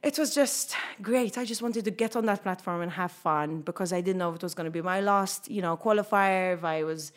It 0.04 0.20
was 0.20 0.36
just 0.36 0.76
great. 1.02 1.38
I 1.38 1.46
just 1.46 1.62
wanted 1.62 1.86
to 1.86 1.92
get 1.92 2.18
on 2.18 2.26
that 2.26 2.44
platform 2.44 2.82
and 2.82 2.92
have 2.92 3.14
fun 3.14 3.62
because 3.62 3.94
I 3.94 4.02
didn't 4.02 4.18
know 4.18 4.30
if 4.32 4.36
it 4.36 4.44
was 4.44 4.54
going 4.54 4.66
to 4.66 4.72
be 4.72 4.82
my 4.82 5.00
last, 5.00 5.50
you 5.50 5.62
know, 5.62 5.78
qualifier, 5.78 6.56
if 6.56 6.66
I 6.66 6.84
was 6.84 7.14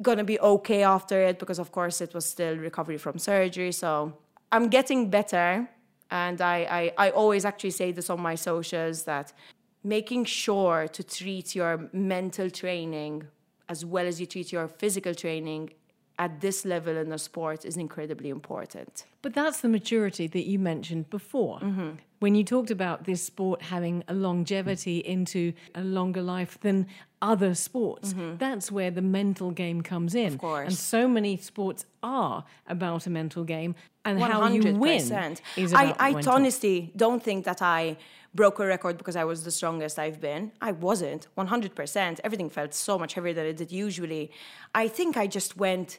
going 0.00 0.16
to 0.16 0.24
be 0.24 0.40
okay 0.40 0.82
after 0.82 1.22
it 1.22 1.38
because 1.38 1.58
of 1.58 1.72
course 1.72 2.00
it 2.00 2.14
was 2.14 2.24
still 2.24 2.56
recovery 2.56 2.96
from 2.96 3.18
surgery. 3.18 3.72
So 3.72 4.14
I'm 4.50 4.68
getting 4.68 5.10
better 5.10 5.68
and 6.10 6.40
I, 6.40 6.92
I, 6.98 7.08
I 7.08 7.10
always 7.10 7.44
actually 7.44 7.72
say 7.72 7.92
this 7.92 8.08
on 8.08 8.20
my 8.20 8.36
socials 8.36 9.02
that 9.04 9.32
making 9.86 10.24
sure 10.24 10.88
to 10.88 11.02
treat 11.04 11.54
your 11.54 11.88
mental 11.92 12.50
training 12.50 13.22
as 13.68 13.84
well 13.84 14.06
as 14.06 14.20
you 14.20 14.26
treat 14.26 14.52
your 14.52 14.66
physical 14.68 15.14
training 15.14 15.70
at 16.18 16.40
this 16.40 16.64
level 16.64 16.96
in 16.96 17.10
the 17.10 17.18
sport 17.18 17.64
is 17.64 17.76
incredibly 17.76 18.30
important. 18.30 19.04
But 19.22 19.34
that's 19.34 19.60
the 19.60 19.68
maturity 19.68 20.26
that 20.28 20.46
you 20.46 20.58
mentioned 20.58 21.10
before. 21.10 21.60
Mm-hmm. 21.60 21.90
When 22.20 22.34
you 22.34 22.42
talked 22.42 22.70
about 22.70 23.04
this 23.04 23.22
sport 23.22 23.60
having 23.60 24.02
a 24.08 24.14
longevity 24.14 24.98
into 24.98 25.52
a 25.74 25.82
longer 25.82 26.22
life 26.22 26.58
than 26.60 26.86
other 27.20 27.54
sports, 27.54 28.14
mm-hmm. 28.14 28.38
that's 28.38 28.72
where 28.72 28.90
the 28.90 29.02
mental 29.02 29.50
game 29.50 29.82
comes 29.82 30.14
in. 30.14 30.34
Of 30.34 30.38
course. 30.38 30.68
And 30.68 30.76
so 30.76 31.06
many 31.06 31.36
sports 31.36 31.84
are 32.02 32.44
about 32.66 33.06
a 33.06 33.10
mental 33.10 33.44
game 33.44 33.74
and 34.06 34.18
100%. 34.18 34.22
how 34.30 34.48
you 34.48 34.74
win. 34.74 35.36
Is 35.56 35.72
about 35.72 35.96
I, 36.00 36.10
I 36.10 36.22
honestly 36.26 36.92
don't 36.96 37.22
think 37.22 37.44
that 37.44 37.60
I 37.60 37.98
broke 38.36 38.58
a 38.60 38.66
record 38.66 38.98
because 38.98 39.16
I 39.16 39.24
was 39.24 39.42
the 39.42 39.50
strongest 39.50 39.98
I've 39.98 40.20
been. 40.20 40.52
I 40.60 40.72
wasn't, 40.72 41.26
100%. 41.36 42.20
Everything 42.22 42.50
felt 42.50 42.74
so 42.74 42.98
much 42.98 43.14
heavier 43.14 43.32
than 43.32 43.46
it 43.46 43.56
did 43.56 43.72
usually. 43.72 44.30
I 44.74 44.86
think 44.88 45.16
I 45.16 45.26
just 45.26 45.56
went 45.56 45.98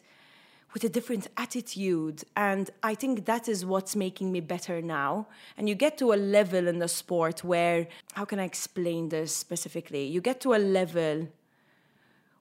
with 0.74 0.84
a 0.84 0.90
different 0.90 1.28
attitude. 1.38 2.24
And 2.36 2.70
I 2.84 2.94
think 2.96 3.26
that 3.26 3.50
is 3.50 3.66
what's 3.66 3.96
making 3.96 4.32
me 4.32 4.42
better 4.42 4.82
now. 4.82 5.28
And 5.58 5.68
you 5.68 5.76
get 5.76 5.98
to 5.98 6.14
a 6.14 6.16
level 6.16 6.68
in 6.68 6.80
the 6.80 6.88
sport 6.88 7.44
where, 7.44 7.88
how 8.14 8.26
can 8.26 8.40
I 8.40 8.44
explain 8.44 9.10
this 9.10 9.36
specifically? 9.36 10.06
You 10.06 10.22
get 10.22 10.40
to 10.42 10.54
a 10.54 10.62
level 10.80 11.28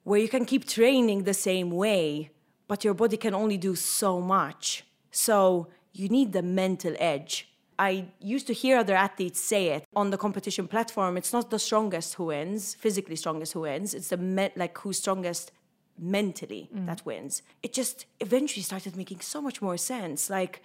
where 0.03 0.19
you 0.19 0.29
can 0.29 0.45
keep 0.45 0.67
training 0.67 1.23
the 1.23 1.33
same 1.33 1.71
way, 1.71 2.29
but 2.67 2.83
your 2.83 2.93
body 2.93 3.17
can 3.17 3.33
only 3.33 3.57
do 3.57 3.75
so 3.75 4.21
much. 4.21 4.85
So 5.11 5.67
you 5.93 6.09
need 6.09 6.33
the 6.33 6.43
mental 6.43 6.95
edge. 6.99 7.46
I 7.79 8.07
used 8.19 8.47
to 8.47 8.53
hear 8.53 8.77
other 8.77 8.95
athletes 8.95 9.39
say 9.39 9.67
it 9.67 9.85
on 9.95 10.09
the 10.09 10.17
competition 10.17 10.67
platform. 10.67 11.15
It's 11.17 11.33
not 11.33 11.51
the 11.51 11.59
strongest 11.59 12.15
who 12.15 12.25
wins, 12.25 12.73
physically 12.73 13.15
strongest 13.15 13.53
who 13.53 13.61
wins. 13.61 13.93
It's 13.93 14.09
the 14.09 14.17
me- 14.17 14.51
like 14.55 14.77
who's 14.79 14.97
strongest 14.97 15.51
mentally 15.99 16.69
mm. 16.73 16.85
that 16.87 17.05
wins. 17.05 17.43
It 17.61 17.73
just 17.73 18.05
eventually 18.19 18.63
started 18.63 18.95
making 18.95 19.21
so 19.21 19.41
much 19.41 19.61
more 19.61 19.77
sense. 19.77 20.29
Like 20.29 20.63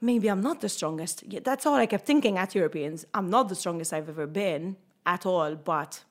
maybe 0.00 0.28
I'm 0.28 0.40
not 0.40 0.60
the 0.60 0.68
strongest. 0.68 1.24
That's 1.44 1.66
all 1.66 1.74
I 1.74 1.86
kept 1.86 2.06
thinking 2.06 2.36
at 2.38 2.54
Europeans. 2.54 3.06
I'm 3.14 3.30
not 3.30 3.48
the 3.48 3.54
strongest 3.54 3.92
I've 3.92 4.08
ever 4.08 4.26
been 4.26 4.76
at 5.06 5.26
all, 5.26 5.54
but 5.54 6.02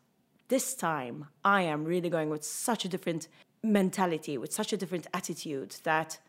this 0.47 0.73
time 0.73 1.27
I 1.43 1.63
am 1.63 1.83
really 1.83 2.09
going 2.09 2.29
with 2.29 2.43
such 2.43 2.85
a 2.85 2.89
different 2.89 3.27
mentality, 3.61 4.37
with 4.37 4.53
such 4.53 4.73
a 4.73 4.77
different 4.77 5.07
attitude 5.13 5.75
that 5.83 6.19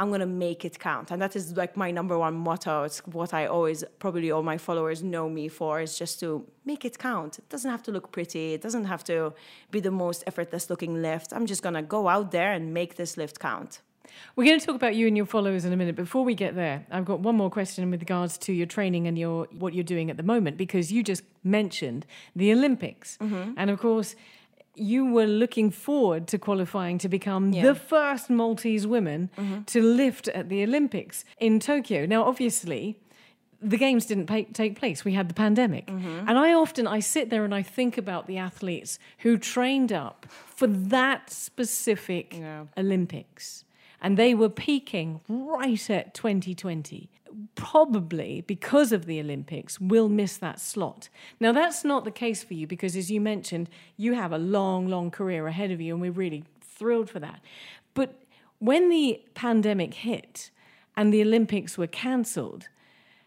I'm 0.00 0.08
going 0.08 0.20
to 0.20 0.26
make 0.26 0.64
it 0.64 0.78
count. 0.78 1.10
And 1.10 1.20
that 1.20 1.36
is 1.36 1.58
like 1.58 1.76
my 1.76 1.90
number 1.90 2.18
one 2.18 2.34
motto. 2.34 2.84
It's 2.84 3.00
what 3.06 3.34
I 3.34 3.44
always, 3.46 3.84
probably 3.98 4.30
all 4.30 4.42
my 4.42 4.56
followers 4.56 5.02
know 5.02 5.28
me 5.28 5.46
for, 5.48 5.80
is 5.82 5.98
just 5.98 6.18
to 6.20 6.46
make 6.64 6.86
it 6.86 6.98
count. 6.98 7.38
It 7.38 7.50
doesn't 7.50 7.70
have 7.70 7.82
to 7.82 7.92
look 7.92 8.10
pretty. 8.10 8.54
It 8.54 8.62
doesn't 8.62 8.86
have 8.86 9.04
to 9.04 9.34
be 9.70 9.78
the 9.78 9.90
most 9.90 10.24
effortless 10.26 10.70
looking 10.70 11.02
lift. 11.02 11.34
I'm 11.34 11.44
just 11.44 11.62
going 11.62 11.74
to 11.74 11.82
go 11.82 12.08
out 12.08 12.30
there 12.30 12.50
and 12.52 12.72
make 12.72 12.96
this 12.96 13.18
lift 13.18 13.38
count. 13.38 13.82
We're 14.36 14.46
going 14.46 14.58
to 14.58 14.64
talk 14.64 14.74
about 14.74 14.96
you 14.96 15.06
and 15.06 15.16
your 15.18 15.26
followers 15.26 15.66
in 15.66 15.72
a 15.72 15.76
minute. 15.76 15.96
Before 15.96 16.24
we 16.24 16.34
get 16.34 16.54
there, 16.54 16.86
I've 16.90 17.04
got 17.04 17.20
one 17.20 17.36
more 17.36 17.50
question 17.50 17.90
with 17.90 18.00
regards 18.00 18.38
to 18.38 18.54
your 18.54 18.66
training 18.66 19.06
and 19.06 19.18
your 19.18 19.48
what 19.52 19.74
you're 19.74 19.84
doing 19.84 20.10
at 20.10 20.16
the 20.16 20.22
moment 20.22 20.56
because 20.56 20.90
you 20.90 21.02
just 21.02 21.24
mentioned 21.44 22.06
the 22.34 22.52
Olympics. 22.52 23.18
Mm-hmm. 23.18 23.52
And 23.58 23.70
of 23.70 23.78
course, 23.78 24.16
you 24.74 25.06
were 25.06 25.26
looking 25.26 25.70
forward 25.70 26.26
to 26.28 26.38
qualifying 26.38 26.98
to 26.98 27.08
become 27.08 27.52
yeah. 27.52 27.62
the 27.62 27.74
first 27.74 28.30
Maltese 28.30 28.86
woman 28.86 29.30
mm-hmm. 29.36 29.62
to 29.62 29.82
lift 29.82 30.28
at 30.28 30.48
the 30.48 30.62
Olympics 30.62 31.24
in 31.38 31.60
Tokyo. 31.60 32.06
Now, 32.06 32.24
obviously, 32.24 32.98
the 33.60 33.76
games 33.76 34.06
didn't 34.06 34.26
pay, 34.26 34.44
take 34.44 34.78
place. 34.78 35.04
We 35.04 35.12
had 35.12 35.28
the 35.28 35.34
pandemic. 35.34 35.86
Mm-hmm. 35.86 36.28
And 36.28 36.38
I 36.38 36.52
often 36.52 36.86
I 36.86 37.00
sit 37.00 37.30
there 37.30 37.44
and 37.44 37.54
I 37.54 37.62
think 37.62 37.98
about 37.98 38.26
the 38.26 38.38
athletes 38.38 38.98
who 39.18 39.36
trained 39.36 39.92
up 39.92 40.26
for 40.30 40.66
that 40.66 41.30
specific 41.30 42.36
yeah. 42.38 42.64
Olympics. 42.76 43.64
And 44.00 44.16
they 44.16 44.34
were 44.34 44.48
peaking 44.48 45.20
right 45.28 45.90
at 45.90 46.14
2020 46.14 47.10
probably 47.54 48.40
because 48.46 48.90
of 48.92 49.06
the 49.06 49.20
Olympics 49.20 49.80
will 49.80 50.08
miss 50.08 50.36
that 50.38 50.58
slot. 50.58 51.08
Now 51.38 51.52
that's 51.52 51.84
not 51.84 52.04
the 52.04 52.10
case 52.10 52.42
for 52.42 52.54
you 52.54 52.66
because 52.66 52.96
as 52.96 53.10
you 53.10 53.20
mentioned, 53.20 53.68
you 53.96 54.14
have 54.14 54.32
a 54.32 54.38
long 54.38 54.88
long 54.88 55.10
career 55.10 55.46
ahead 55.46 55.70
of 55.70 55.80
you 55.80 55.94
and 55.94 56.00
we're 56.00 56.10
really 56.10 56.44
thrilled 56.60 57.08
for 57.08 57.20
that. 57.20 57.40
But 57.94 58.22
when 58.58 58.88
the 58.88 59.22
pandemic 59.34 59.94
hit 59.94 60.50
and 60.96 61.12
the 61.12 61.22
Olympics 61.22 61.78
were 61.78 61.86
cancelled, 61.86 62.68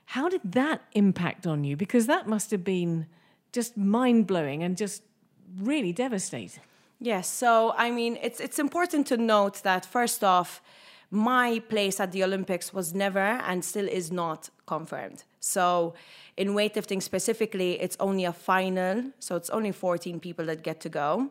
how 0.06 0.28
did 0.28 0.42
that 0.44 0.82
impact 0.92 1.48
on 1.48 1.64
you 1.64 1.78
because 1.78 2.08
that 2.08 2.28
must 2.28 2.52
have 2.52 2.64
been 2.64 3.08
just 3.54 3.78
mind-blowing 3.78 4.64
and 4.64 4.76
just 4.76 5.04
really 5.60 5.94
devastating. 5.94 6.64
Yes, 7.04 7.28
so 7.28 7.74
I 7.78 7.92
mean 7.92 8.18
it's 8.22 8.40
it's 8.40 8.60
important 8.60 9.08
to 9.08 9.18
note 9.18 9.62
that 9.64 9.86
first 9.86 10.24
off 10.24 10.62
my 11.12 11.60
place 11.68 12.00
at 12.00 12.14
the 12.14 12.24
Olympics 12.24 12.74
was 12.74 12.94
never 12.94 13.20
and 13.20 13.64
still 13.66 13.90
is 13.90 14.10
not 14.10 14.50
confirmed. 14.66 15.26
So, 15.42 15.96
in 16.38 16.56
weightlifting 16.56 17.04
specifically, 17.04 17.74
it's 17.82 17.98
only 18.00 18.24
a 18.24 18.32
final, 18.32 19.12
so 19.20 19.36
it's 19.36 19.50
only 19.50 19.74
14 19.74 20.20
people 20.22 20.46
that 20.46 20.64
get 20.64 20.80
to 20.80 20.90
go. 20.90 21.30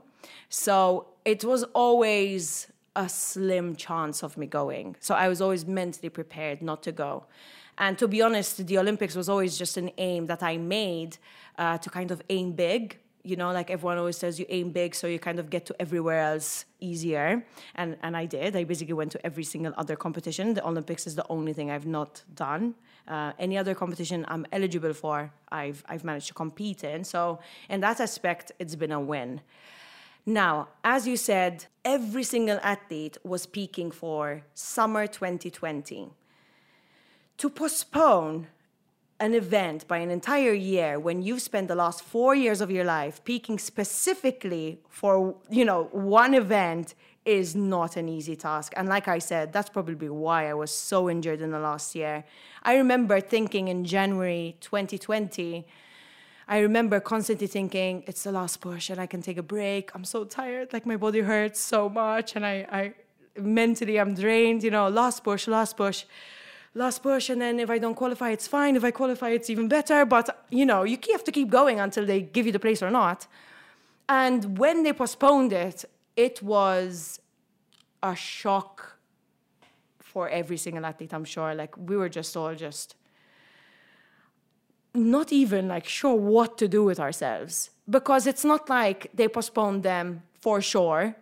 So, 0.50 1.06
it 1.24 1.42
was 1.42 1.64
always 1.74 2.68
a 2.94 3.08
slim 3.08 3.74
chance 3.74 4.22
of 4.22 4.36
me 4.36 4.46
going. 4.46 4.94
So, 5.00 5.14
I 5.14 5.26
was 5.28 5.40
always 5.40 5.66
mentally 5.66 6.10
prepared 6.10 6.62
not 6.62 6.82
to 6.84 6.92
go. 6.92 7.24
And 7.78 7.98
to 7.98 8.06
be 8.06 8.22
honest, 8.22 8.64
the 8.64 8.78
Olympics 8.78 9.16
was 9.16 9.28
always 9.28 9.58
just 9.58 9.76
an 9.78 9.90
aim 9.98 10.26
that 10.26 10.42
I 10.42 10.58
made 10.58 11.16
uh, 11.58 11.78
to 11.78 11.90
kind 11.90 12.10
of 12.12 12.22
aim 12.28 12.52
big 12.52 12.98
you 13.24 13.36
know 13.36 13.52
like 13.52 13.70
everyone 13.70 13.98
always 13.98 14.16
says 14.16 14.38
you 14.38 14.46
aim 14.48 14.70
big 14.70 14.94
so 14.94 15.06
you 15.06 15.18
kind 15.18 15.38
of 15.38 15.48
get 15.48 15.64
to 15.66 15.74
everywhere 15.80 16.20
else 16.20 16.64
easier. 16.80 17.44
And 17.74 17.96
and 18.02 18.16
i 18.16 18.26
did. 18.26 18.56
I 18.56 18.64
basically 18.64 18.94
went 18.94 19.12
to 19.12 19.26
every 19.26 19.44
single 19.44 19.72
other 19.76 19.96
competition. 19.96 20.54
The 20.54 20.64
olympics 20.66 21.06
is 21.06 21.14
the 21.14 21.26
only 21.28 21.52
thing 21.52 21.70
i've 21.70 21.86
not 21.86 22.22
done. 22.34 22.74
Uh, 23.06 23.32
any 23.38 23.58
other 23.58 23.74
competition 23.74 24.24
i'm 24.28 24.46
eligible 24.52 24.92
for 24.92 25.32
i've 25.50 25.82
i've 25.88 26.04
managed 26.04 26.28
to 26.28 26.34
compete 26.34 26.84
in. 26.84 27.04
So 27.04 27.38
in 27.68 27.80
that 27.80 28.00
aspect 28.00 28.52
it's 28.58 28.74
been 28.74 28.92
a 28.92 29.00
win. 29.00 29.40
Now 30.26 30.68
as 30.82 31.06
you 31.06 31.16
said 31.16 31.66
every 31.84 32.24
single 32.24 32.58
athlete 32.62 33.18
was 33.24 33.46
peaking 33.46 33.90
for 33.92 34.42
summer 34.54 35.06
2020 35.06 36.10
to 37.38 37.50
postpone 37.50 38.46
an 39.22 39.34
event 39.34 39.86
by 39.86 39.98
an 39.98 40.10
entire 40.10 40.52
year 40.52 40.98
when 40.98 41.22
you've 41.22 41.40
spent 41.40 41.68
the 41.68 41.76
last 41.76 42.02
four 42.02 42.34
years 42.34 42.60
of 42.60 42.72
your 42.72 42.82
life 42.82 43.22
peaking 43.22 43.56
specifically 43.56 44.80
for 44.88 45.36
you 45.48 45.64
know 45.64 45.84
one 45.92 46.34
event 46.34 46.96
is 47.24 47.54
not 47.54 47.96
an 47.96 48.08
easy 48.08 48.34
task. 48.34 48.72
And 48.76 48.88
like 48.88 49.06
i 49.06 49.20
said 49.20 49.52
that's 49.52 49.70
probably 49.70 50.08
why 50.08 50.50
i 50.50 50.54
was 50.54 50.72
so 50.72 51.08
injured 51.08 51.40
in 51.40 51.52
the 51.52 51.60
last 51.60 51.94
year. 51.94 52.24
I 52.64 52.72
remember 52.82 53.20
thinking 53.20 53.68
in 53.68 53.84
january 53.84 54.56
2020 54.60 55.64
i 56.48 56.58
remember 56.58 56.98
constantly 56.98 57.46
thinking 57.46 58.02
it's 58.08 58.24
the 58.24 58.32
last 58.32 58.60
push 58.60 58.90
and 58.90 59.00
i 59.00 59.06
can 59.06 59.22
take 59.22 59.38
a 59.38 59.48
break. 59.56 59.94
I'm 59.94 60.04
so 60.04 60.24
tired. 60.24 60.72
Like 60.72 60.84
my 60.84 60.96
body 60.96 61.20
hurts 61.20 61.60
so 61.60 61.88
much 61.88 62.34
and 62.34 62.44
i, 62.44 62.54
I 62.80 62.82
mentally 63.40 63.96
i'm 64.00 64.14
drained 64.14 64.64
you 64.66 64.72
know 64.76 64.88
last 64.88 65.22
push 65.22 65.46
last 65.46 65.76
push 65.76 66.04
last 66.74 67.02
push 67.02 67.28
and 67.30 67.40
then 67.40 67.60
if 67.60 67.70
I 67.70 67.78
don't 67.78 67.94
qualify, 67.94 68.30
it's 68.30 68.48
fine. 68.48 68.76
If 68.76 68.84
I 68.84 68.90
qualify, 68.90 69.30
it's 69.30 69.50
even 69.50 69.68
better. 69.68 70.04
But 70.04 70.44
you 70.50 70.66
know, 70.66 70.84
you 70.84 70.98
have 71.12 71.24
to 71.24 71.32
keep 71.32 71.50
going 71.50 71.80
until 71.80 72.06
they 72.06 72.22
give 72.22 72.46
you 72.46 72.52
the 72.52 72.58
place 72.58 72.82
or 72.82 72.90
not. 72.90 73.26
And 74.08 74.58
when 74.58 74.82
they 74.82 74.92
postponed 74.92 75.52
it, 75.52 75.84
it 76.16 76.42
was 76.42 77.20
a 78.02 78.14
shock 78.14 78.98
for 79.98 80.28
every 80.28 80.56
single 80.56 80.84
athlete, 80.84 81.14
I'm 81.14 81.24
sure. 81.24 81.54
Like 81.54 81.76
we 81.76 81.96
were 81.96 82.08
just 82.08 82.36
all 82.36 82.54
just 82.54 82.94
not 84.94 85.32
even 85.32 85.68
like 85.68 85.86
sure 85.88 86.14
what 86.14 86.58
to 86.58 86.68
do 86.68 86.84
with 86.84 87.00
ourselves 87.00 87.70
because 87.88 88.26
it's 88.26 88.44
not 88.44 88.68
like 88.68 89.10
they 89.14 89.28
postponed 89.28 89.82
them 89.82 90.22
for 90.40 90.60
sure. 90.60 91.16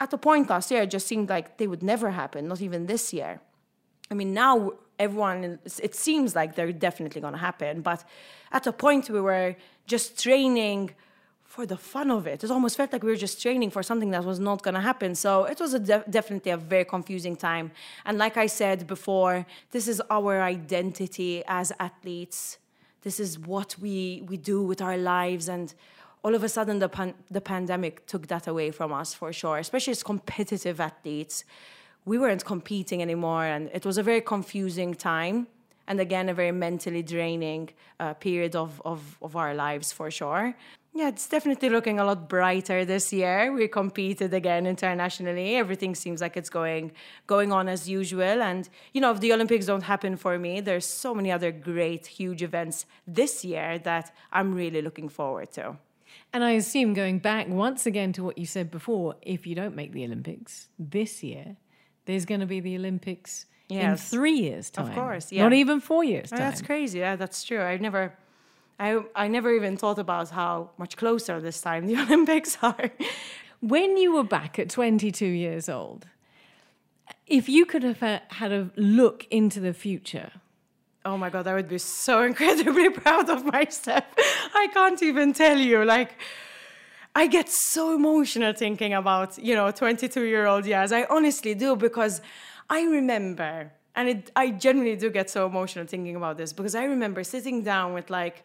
At 0.00 0.10
the 0.10 0.18
point 0.18 0.50
last 0.50 0.70
year, 0.70 0.82
it 0.82 0.90
just 0.90 1.06
seemed 1.06 1.28
like 1.30 1.56
they 1.56 1.66
would 1.66 1.82
never 1.82 2.10
happen, 2.10 2.48
not 2.48 2.60
even 2.60 2.86
this 2.86 3.12
year. 3.12 3.40
I 4.10 4.14
mean, 4.14 4.34
now 4.34 4.72
everyone, 4.98 5.58
it 5.82 5.94
seems 5.94 6.34
like 6.34 6.54
they're 6.54 6.72
definitely 6.72 7.20
going 7.20 7.34
to 7.34 7.38
happen, 7.38 7.80
but 7.80 8.04
at 8.52 8.66
a 8.66 8.72
point 8.72 9.10
we 9.10 9.20
were 9.20 9.56
just 9.86 10.22
training 10.22 10.90
for 11.54 11.66
the 11.66 11.76
fun 11.76 12.10
of 12.10 12.26
it. 12.26 12.42
It 12.42 12.50
almost 12.50 12.76
felt 12.76 12.92
like 12.92 13.04
we 13.04 13.10
were 13.10 13.22
just 13.28 13.40
training 13.40 13.70
for 13.70 13.82
something 13.82 14.10
that 14.10 14.24
was 14.24 14.40
not 14.40 14.62
going 14.62 14.74
to 14.74 14.80
happen. 14.80 15.14
So 15.14 15.44
it 15.44 15.60
was 15.60 15.72
a 15.72 15.78
de- 15.78 16.04
definitely 16.10 16.50
a 16.50 16.56
very 16.56 16.84
confusing 16.84 17.36
time. 17.36 17.70
And 18.04 18.18
like 18.18 18.36
I 18.36 18.48
said 18.48 18.88
before, 18.88 19.46
this 19.70 19.86
is 19.86 20.02
our 20.10 20.42
identity 20.42 21.44
as 21.46 21.72
athletes. 21.78 22.58
This 23.02 23.20
is 23.20 23.38
what 23.38 23.76
we 23.78 24.24
we 24.30 24.36
do 24.36 24.62
with 24.62 24.80
our 24.80 24.96
lives 24.96 25.48
and 25.48 25.72
all 26.24 26.34
of 26.34 26.42
a 26.42 26.48
sudden 26.48 26.78
the 26.78 26.88
pan- 26.88 27.14
the 27.30 27.40
pandemic 27.40 28.06
took 28.06 28.26
that 28.28 28.48
away 28.48 28.70
from 28.72 28.92
us 28.92 29.14
for 29.14 29.32
sure, 29.32 29.58
especially 29.58 29.92
as 29.92 30.02
competitive 30.02 30.80
athletes. 30.80 31.44
We 32.04 32.18
weren't 32.18 32.44
competing 32.44 33.02
anymore 33.02 33.44
and 33.44 33.70
it 33.72 33.84
was 33.86 33.98
a 33.98 34.02
very 34.02 34.20
confusing 34.20 34.94
time 34.94 35.46
and 35.86 36.00
again 36.00 36.28
a 36.28 36.34
very 36.34 36.52
mentally 36.52 37.02
draining 37.02 37.70
uh, 38.00 38.14
period 38.14 38.56
of, 38.56 38.80
of, 38.84 39.18
of 39.22 39.36
our 39.36 39.54
lives 39.54 39.92
for 39.92 40.10
sure 40.10 40.54
yeah, 40.96 41.08
it's 41.08 41.28
definitely 41.28 41.70
looking 41.70 41.98
a 41.98 42.04
lot 42.04 42.28
brighter 42.28 42.84
this 42.84 43.12
year. 43.12 43.52
We 43.52 43.66
competed 43.66 44.32
again 44.32 44.64
internationally. 44.64 45.56
Everything 45.56 45.96
seems 45.96 46.20
like 46.20 46.36
it's 46.36 46.48
going 46.48 46.92
going 47.26 47.50
on 47.52 47.68
as 47.68 47.88
usual. 47.88 48.40
And 48.42 48.68
you 48.92 49.00
know, 49.00 49.10
if 49.10 49.18
the 49.18 49.32
Olympics 49.32 49.66
don't 49.66 49.82
happen 49.82 50.16
for 50.16 50.38
me, 50.38 50.60
there's 50.60 50.86
so 50.86 51.12
many 51.12 51.32
other 51.32 51.50
great, 51.50 52.06
huge 52.06 52.44
events 52.44 52.86
this 53.08 53.44
year 53.44 53.80
that 53.80 54.14
I'm 54.32 54.54
really 54.54 54.82
looking 54.82 55.08
forward 55.08 55.50
to. 55.52 55.76
And 56.32 56.44
I 56.44 56.52
assume 56.52 56.94
going 56.94 57.18
back 57.18 57.48
once 57.48 57.86
again 57.86 58.12
to 58.12 58.22
what 58.22 58.38
you 58.38 58.46
said 58.46 58.70
before, 58.70 59.16
if 59.20 59.48
you 59.48 59.56
don't 59.56 59.74
make 59.74 59.92
the 59.92 60.04
Olympics 60.04 60.68
this 60.78 61.24
year, 61.24 61.56
there's 62.06 62.24
going 62.24 62.40
to 62.40 62.46
be 62.46 62.60
the 62.60 62.76
Olympics 62.76 63.46
yes. 63.68 63.84
in 63.84 63.96
three 63.96 64.38
years' 64.38 64.70
time. 64.70 64.88
Of 64.88 64.94
course, 64.94 65.32
yeah. 65.32 65.42
Not 65.42 65.52
even 65.52 65.80
four 65.80 66.04
years' 66.04 66.30
oh, 66.32 66.36
that's 66.36 66.62
crazy. 66.62 66.98
Yeah, 66.98 67.16
that's 67.16 67.44
true. 67.44 67.62
I've 67.62 67.80
never 67.80 68.14
I, 68.78 69.00
I 69.14 69.28
never 69.28 69.52
even 69.52 69.76
thought 69.76 69.98
about 69.98 70.30
how 70.30 70.70
much 70.78 70.96
closer 70.96 71.40
this 71.40 71.60
time 71.60 71.86
the 71.86 71.96
Olympics 72.02 72.58
are. 72.62 72.90
when 73.60 73.96
you 73.96 74.14
were 74.14 74.24
back 74.24 74.58
at 74.58 74.70
22 74.70 75.26
years 75.26 75.68
old, 75.68 76.06
if 77.26 77.48
you 77.48 77.64
could 77.66 77.82
have 77.82 78.02
uh, 78.02 78.20
had 78.28 78.52
a 78.52 78.70
look 78.76 79.26
into 79.30 79.60
the 79.60 79.72
future, 79.72 80.30
oh 81.04 81.16
my 81.16 81.30
god, 81.30 81.46
I 81.46 81.54
would 81.54 81.68
be 81.68 81.78
so 81.78 82.22
incredibly 82.30 82.90
proud 82.90 83.30
of 83.30 83.44
myself. 83.44 84.04
I 84.54 84.68
can't 84.72 85.02
even 85.02 85.32
tell 85.32 85.58
you. 85.58 85.84
Like, 85.84 86.16
I 87.14 87.26
get 87.28 87.48
so 87.48 87.94
emotional 87.94 88.52
thinking 88.52 88.92
about, 88.92 89.38
you 89.38 89.54
know, 89.54 89.70
22 89.70 90.22
year 90.24 90.46
old 90.46 90.66
years. 90.66 90.90
I 90.90 91.04
honestly 91.08 91.54
do 91.54 91.76
because 91.76 92.20
I 92.68 92.82
remember, 92.82 93.70
and 93.94 94.08
it, 94.08 94.30
I 94.34 94.50
genuinely 94.50 94.96
do 94.96 95.10
get 95.10 95.30
so 95.30 95.46
emotional 95.46 95.86
thinking 95.86 96.16
about 96.16 96.36
this 96.38 96.52
because 96.52 96.74
I 96.74 96.84
remember 96.84 97.22
sitting 97.22 97.62
down 97.62 97.94
with 97.94 98.10
like 98.10 98.42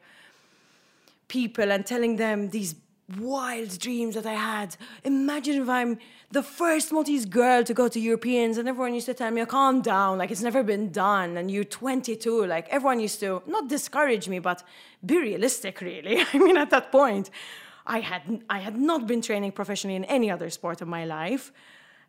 people 1.27 1.71
and 1.71 1.85
telling 1.85 2.17
them 2.17 2.49
these 2.49 2.75
wild 3.17 3.79
dreams 3.79 4.13
that 4.15 4.25
I 4.25 4.33
had. 4.33 4.75
Imagine 5.03 5.61
if 5.63 5.69
I'm 5.69 5.97
the 6.31 6.43
first 6.43 6.91
Maltese 6.91 7.25
girl 7.25 7.63
to 7.63 7.73
go 7.73 7.87
to 7.87 7.99
Europeans, 7.99 8.59
and 8.59 8.67
everyone 8.67 8.93
used 8.93 9.07
to 9.07 9.15
tell 9.15 9.31
me, 9.31 9.43
"Calm 9.45 9.81
down, 9.81 10.19
like 10.19 10.29
it's 10.29 10.41
never 10.41 10.61
been 10.61 10.91
done." 10.91 11.37
And 11.37 11.49
you're 11.49 11.63
22, 11.63 12.45
like 12.45 12.67
everyone 12.69 12.99
used 12.99 13.19
to 13.21 13.41
not 13.47 13.67
discourage 13.67 14.29
me, 14.29 14.37
but 14.37 14.63
be 15.03 15.17
realistic. 15.17 15.81
Really, 15.81 16.23
I 16.33 16.37
mean, 16.37 16.57
at 16.57 16.69
that 16.69 16.91
point, 16.91 17.31
I 17.89 17.99
had 17.99 18.43
I 18.49 18.59
had 18.59 18.77
not 18.77 19.07
been 19.07 19.21
training 19.21 19.51
professionally 19.51 19.95
in 19.95 20.05
any 20.05 20.29
other 20.31 20.49
sport 20.49 20.81
of 20.81 20.87
my 20.87 21.03
life. 21.05 21.51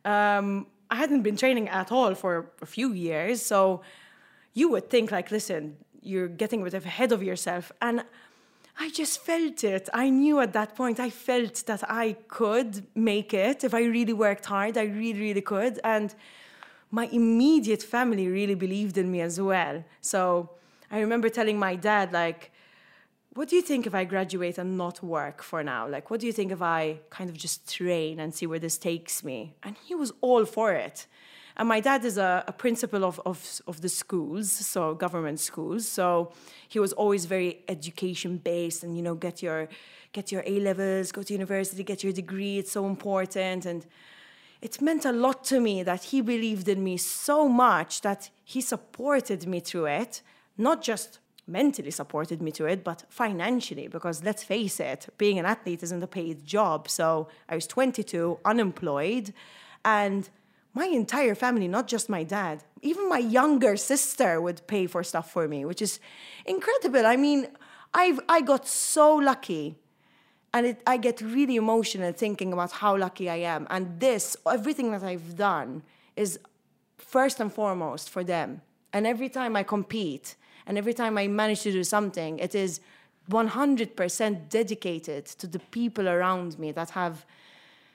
Um, 0.05 0.67
I 0.91 0.97
hadn't 0.97 1.23
been 1.23 1.37
training 1.37 1.69
at 1.69 1.91
all 1.91 2.15
for 2.15 2.33
a 2.61 2.67
few 2.67 2.93
years, 2.93 3.41
so 3.53 3.81
you 4.53 4.69
would 4.73 4.91
think 4.91 5.11
like, 5.11 5.31
listen, 5.31 5.77
you're 6.03 6.29
getting 6.29 6.61
a 6.61 6.65
bit 6.65 6.75
ahead 6.75 7.13
of 7.13 7.23
yourself, 7.23 7.73
and 7.81 8.05
I 8.79 8.91
just 8.91 9.21
felt 9.21 9.63
it. 9.65 9.89
I 9.93 10.11
knew 10.11 10.41
at 10.41 10.53
that 10.53 10.75
point, 10.75 11.01
I 11.01 11.11
felt 11.11 11.57
that 11.67 11.83
I 11.89 12.17
could 12.29 12.87
make 12.95 13.35
it. 13.35 13.63
If 13.63 13.75
I 13.75 13.83
really 13.85 14.15
worked 14.15 14.47
hard, 14.47 14.79
I 14.79 14.85
really, 14.85 15.21
really 15.21 15.43
could. 15.43 15.79
And 15.85 16.15
my 16.91 17.07
immediate 17.13 17.83
family 17.83 18.27
really 18.29 18.55
believed 18.55 18.97
in 18.97 19.11
me 19.11 19.21
as 19.21 19.39
well. 19.39 19.85
So 20.01 20.51
I 20.91 21.01
remember 21.01 21.29
telling 21.29 21.59
my 21.59 21.77
dad, 21.77 22.13
like, 22.13 22.50
what 23.41 23.49
do 23.49 23.57
you 23.57 23.63
think 23.63 23.87
if 23.87 23.95
I 23.95 24.05
graduate 24.05 24.59
and 24.59 24.77
not 24.77 25.03
work 25.03 25.43
for 25.43 25.65
now? 25.65 25.89
Like, 25.89 26.11
what 26.11 26.21
do 26.21 26.27
you 26.27 26.33
think 26.33 26.53
if 26.53 26.61
I 26.61 26.99
kind 27.09 27.31
of 27.31 27.39
just 27.39 27.67
train 27.75 28.21
and 28.21 28.35
see 28.35 28.47
where 28.47 28.59
this 28.59 28.77
takes 28.77 29.25
me? 29.25 29.55
And 29.63 29.77
he 29.83 29.95
was 29.95 30.13
all 30.21 30.45
for 30.45 30.75
it. 30.75 31.07
And 31.57 31.67
my 31.67 31.81
dad 31.81 32.05
is 32.05 32.19
a, 32.19 32.45
a 32.47 32.53
principal 32.53 33.03
of, 33.03 33.19
of, 33.25 33.63
of 33.67 33.81
the 33.81 33.89
schools, 33.89 34.53
so 34.53 34.93
government 34.93 35.41
schools. 35.41 35.89
So 35.89 36.33
he 36.69 36.79
was 36.79 36.93
always 36.93 37.25
very 37.25 37.65
education 37.67 38.37
based 38.37 38.85
and, 38.85 38.95
you 38.95 39.01
know, 39.01 39.15
get 39.15 39.43
your, 39.43 39.71
get 40.13 40.31
your 40.31 40.43
A 40.45 40.61
levels, 40.61 41.11
go 41.11 41.23
to 41.23 41.33
university, 41.33 41.83
get 41.83 42.05
your 42.05 42.13
degree. 42.13 42.59
It's 42.59 42.73
so 42.73 42.85
important. 42.85 43.65
And 43.65 43.87
it 44.61 44.83
meant 44.83 45.07
a 45.07 45.13
lot 45.13 45.45
to 45.45 45.61
me 45.61 45.83
that 45.83 46.05
he 46.05 46.21
believed 46.21 46.69
in 46.69 46.85
me 46.85 46.99
so 46.99 47.49
much 47.49 48.03
that 48.03 48.29
he 48.45 48.61
supported 48.61 49.47
me 49.47 49.61
through 49.61 49.87
it, 49.87 50.21
not 50.59 50.83
just 50.83 51.21
mentally 51.51 51.91
supported 51.91 52.41
me 52.41 52.51
to 52.53 52.67
it, 52.67 52.85
but 52.85 53.05
financially, 53.09 53.89
because 53.89 54.25
let's 54.25 54.43
face 54.43 54.81
it, 54.81 55.09
being 55.19 55.39
an 55.39 55.47
athlete 55.47 55.83
isn't 55.83 56.03
a 56.03 56.07
paid 56.07 56.45
job. 56.45 56.89
So 56.89 57.29
I 57.49 57.55
was 57.55 57.67
22, 57.67 58.39
unemployed, 58.45 59.35
and 59.85 60.29
my 60.73 60.87
entire 60.87 61.35
family, 61.35 61.69
not 61.69 61.89
just 61.89 62.09
my 62.09 62.23
dad, 62.23 62.63
even 62.83 63.09
my 63.09 63.19
younger 63.19 63.77
sister 63.77 64.41
would 64.41 64.67
pay 64.67 64.87
for 64.87 65.03
stuff 65.03 65.31
for 65.31 65.49
me, 65.49 65.65
which 65.65 65.83
is 65.83 65.99
incredible. 66.47 67.05
I 67.05 67.17
mean, 67.17 67.49
I've 67.93 68.21
I 68.29 68.41
got 68.41 68.67
so 68.67 69.17
lucky. 69.17 69.77
And 70.53 70.67
it, 70.67 70.83
I 70.85 70.97
get 70.97 71.21
really 71.21 71.57
emotional 71.57 72.13
thinking 72.13 72.53
about 72.53 72.73
how 72.73 72.97
lucky 72.97 73.31
I 73.31 73.37
am. 73.37 73.69
And 73.71 74.01
this, 74.01 74.37
everything 74.51 74.91
that 74.91 75.05
I've 75.05 75.37
done, 75.37 75.85
is 76.17 76.41
first 76.99 77.39
and 77.39 77.53
foremost 77.53 78.11
for 78.11 78.25
them. 78.25 78.63
And 78.93 79.07
every 79.07 79.29
time 79.29 79.55
I 79.55 79.63
compete 79.63 80.35
and 80.71 80.79
every 80.79 80.95
time 80.95 81.19
I 81.19 81.27
manage 81.27 81.63
to 81.63 81.73
do 81.73 81.83
something, 81.83 82.39
it 82.39 82.55
is 82.55 82.79
100% 83.29 84.49
dedicated 84.49 85.27
to 85.27 85.49
the 85.49 85.59
people 85.59 86.09
around 86.09 86.61
me 86.61 86.71
that 86.71 86.91
have 86.91 87.27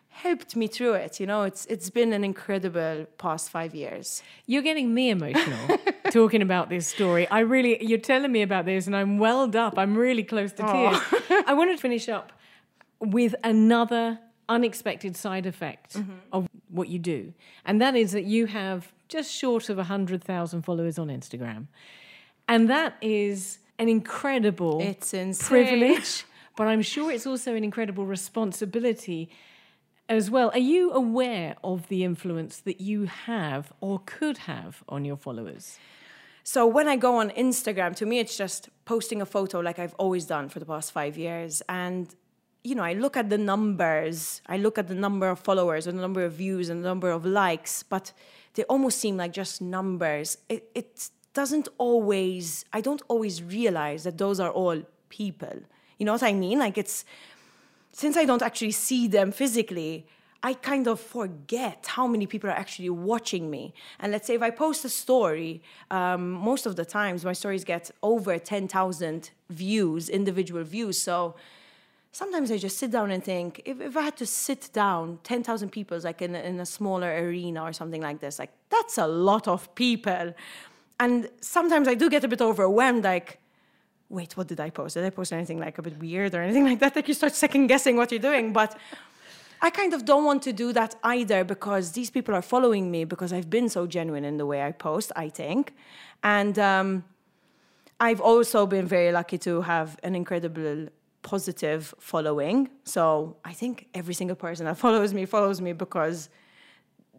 helped 0.10 0.58
me 0.58 0.68
through 0.68 0.96
it. 0.96 1.18
You 1.22 1.26
know, 1.26 1.44
it's 1.44 1.66
it's 1.68 1.90
been 1.90 2.12
an 2.12 2.26
incredible 2.26 3.08
past 3.18 3.50
five 3.50 3.74
years. 3.74 4.22
You're 4.46 4.62
getting 4.62 4.94
me 4.94 5.10
emotional 5.10 5.80
talking 6.12 6.42
about 6.42 6.68
this 6.68 6.86
story. 6.86 7.26
I 7.30 7.40
really, 7.40 7.82
you're 7.82 8.08
telling 8.14 8.34
me 8.34 8.42
about 8.42 8.66
this, 8.66 8.88
and 8.88 8.94
I'm 8.96 9.20
welled 9.20 9.56
up. 9.56 9.80
I'm 9.80 9.96
really 9.98 10.26
close 10.26 10.52
to 10.58 10.64
tears. 10.64 11.00
I 11.48 11.54
want 11.54 11.72
to 11.72 11.78
finish 11.82 12.10
up 12.10 12.34
with 13.00 13.36
another 13.42 14.20
unexpected 14.50 15.16
side 15.16 15.46
effect 15.46 15.94
mm-hmm. 15.94 16.12
of 16.34 16.50
what 16.68 16.90
you 16.90 17.00
do, 17.00 17.34
and 17.64 17.80
that 17.80 17.96
is 17.96 18.12
that 18.12 18.26
you 18.26 18.48
have 18.48 18.92
just 19.08 19.32
short 19.32 19.70
of 19.70 19.78
hundred 19.78 20.22
thousand 20.26 20.64
followers 20.64 21.00
on 21.00 21.08
Instagram, 21.08 21.68
and 22.48 22.70
that 22.70 22.96
is 23.02 23.60
an 23.78 23.90
incredible 23.90 24.82
it's 24.82 25.14
privilege. 25.48 26.26
But 26.56 26.68
I'm 26.68 26.82
sure 26.82 27.12
it's 27.12 27.28
also 27.28 27.54
an 27.54 27.64
incredible 27.64 28.06
responsibility 28.06 29.30
as 30.08 30.32
well. 30.32 30.52
Are 30.54 30.60
you 30.60 30.92
aware 30.94 31.56
of 31.64 31.88
the 31.90 32.04
influence 32.04 32.60
that 32.62 32.80
you 32.80 33.06
have 33.06 33.74
or 33.82 34.02
could 34.06 34.38
have 34.40 34.84
on 34.88 35.04
your 35.04 35.18
followers? 35.18 35.78
So 36.44 36.68
when 36.68 36.88
I 36.88 36.96
go 36.96 37.18
on 37.18 37.32
Instagram, 37.32 37.96
to 37.96 38.06
me, 38.06 38.20
it's 38.20 38.38
just 38.38 38.70
posting 38.86 39.22
a 39.22 39.26
photo 39.26 39.60
like 39.60 39.80
I've 39.80 39.96
always 39.96 40.26
done 40.26 40.48
for 40.48 40.60
the 40.60 40.66
past 40.66 40.92
five 40.92 41.18
years. 41.18 41.62
And, 41.68 42.14
you 42.64 42.76
know, 42.76 42.84
I 42.84 42.94
look 42.94 43.18
at 43.18 43.30
the 43.30 43.38
numbers, 43.38 44.42
I 44.46 44.58
look 44.58 44.78
at 44.78 44.88
the 44.88 44.96
number 44.96 45.28
of 45.28 45.40
followers 45.40 45.88
and 45.88 45.98
the 45.98 46.02
number 46.04 46.24
of 46.24 46.34
views 46.34 46.70
and 46.70 46.84
the 46.84 46.88
number 46.88 47.10
of 47.10 47.26
likes, 47.26 47.82
but 47.82 48.14
they 48.54 48.64
almost 48.66 49.00
seem 49.00 49.18
like 49.18 49.34
just 49.34 49.60
numbers. 49.60 50.38
It, 50.48 50.70
it 50.76 51.10
doesn't 51.36 51.68
always, 51.78 52.66
I 52.74 52.82
don't 52.82 53.04
always 53.08 53.44
realize 53.44 54.04
that 54.06 54.18
those 54.18 54.40
are 54.40 54.50
all 54.50 54.82
people. 55.10 55.58
You 56.00 56.06
know 56.06 56.14
what 56.14 56.24
I 56.24 56.34
mean? 56.34 56.58
Like 56.60 56.78
it's, 56.78 57.06
since 57.92 58.18
I 58.18 58.26
don't 58.26 58.42
actually 58.42 58.72
see 58.72 59.08
them 59.08 59.32
physically, 59.32 60.08
I 60.44 60.54
kind 60.54 60.88
of 60.88 61.00
forget 61.00 61.86
how 61.88 62.06
many 62.08 62.28
people 62.28 62.50
are 62.50 62.54
actually 62.54 62.90
watching 62.90 63.50
me. 63.50 63.74
And 64.00 64.12
let's 64.12 64.28
say 64.28 64.36
if 64.36 64.42
I 64.42 64.52
post 64.52 64.86
a 64.86 64.90
story, 64.90 65.62
um, 65.90 66.32
most 66.32 66.66
of 66.66 66.76
the 66.76 66.86
times 66.86 67.26
my 67.26 67.34
stories 67.34 67.64
get 67.64 67.90
over 68.04 68.38
10,000 68.38 69.32
views, 69.50 70.10
individual 70.10 70.64
views. 70.64 71.02
So 71.02 71.36
sometimes 72.12 72.52
I 72.52 72.58
just 72.58 72.78
sit 72.78 72.92
down 72.92 73.12
and 73.12 73.24
think 73.24 73.62
if, 73.66 73.82
if 73.82 73.98
I 73.98 74.02
had 74.02 74.18
to 74.18 74.26
sit 74.26 74.70
down 74.72 75.20
10,000 75.24 75.72
people 75.72 76.00
like 76.04 76.22
in, 76.22 76.36
in 76.36 76.60
a 76.60 76.66
smaller 76.66 77.12
arena 77.12 77.64
or 77.64 77.74
something 77.74 78.02
like 78.02 78.20
this, 78.20 78.38
like 78.38 78.52
that's 78.70 78.98
a 78.98 79.08
lot 79.08 79.48
of 79.48 79.74
people. 79.74 80.34
And 81.00 81.30
sometimes 81.42 81.88
I 81.88 81.96
do 81.96 82.10
get 82.10 82.24
a 82.24 82.28
bit 82.28 82.42
overwhelmed, 82.42 83.04
like, 83.04 83.40
wait, 84.10 84.38
what 84.38 84.48
did 84.48 84.60
I 84.60 84.70
post? 84.70 84.96
Did 84.96 85.06
I 85.06 85.10
post 85.10 85.34
anything 85.34 85.60
like 85.60 85.78
a 85.78 85.82
bit 85.82 85.98
weird 86.00 86.36
or 86.36 86.42
anything 86.42 86.66
like 86.70 86.80
that? 86.80 86.96
Like 86.96 87.08
you 87.08 87.14
start 87.14 87.34
second 87.34 87.68
guessing 87.68 87.98
what 87.98 88.12
you're 88.12 88.20
doing. 88.20 88.54
But 88.54 88.78
I 89.62 89.70
kind 89.70 89.94
of 89.94 90.06
don't 90.06 90.26
want 90.26 90.44
to 90.44 90.54
do 90.54 90.74
that 90.74 90.96
either 91.04 91.44
because 91.44 91.92
these 91.94 92.10
people 92.10 92.36
are 92.36 92.42
following 92.42 92.92
me 92.92 93.04
because 93.06 93.34
I've 93.34 93.50
been 93.50 93.70
so 93.70 93.88
genuine 93.88 94.26
in 94.26 94.38
the 94.38 94.46
way 94.46 94.64
I 94.64 94.72
post, 94.72 95.12
I 95.16 95.30
think. 95.30 95.74
And 96.24 96.58
um, 96.60 97.04
I've 98.00 98.22
also 98.22 98.66
been 98.66 98.88
very 98.88 99.12
lucky 99.12 99.38
to 99.40 99.62
have 99.62 99.98
an 100.04 100.16
incredible 100.16 100.88
positive 101.22 101.94
following. 102.00 102.70
So 102.84 103.38
I 103.44 103.54
think 103.54 103.88
every 103.94 104.14
single 104.14 104.36
person 104.36 104.66
that 104.66 104.78
follows 104.86 105.14
me 105.14 105.26
follows 105.26 105.62
me 105.62 105.74
because 105.74 106.30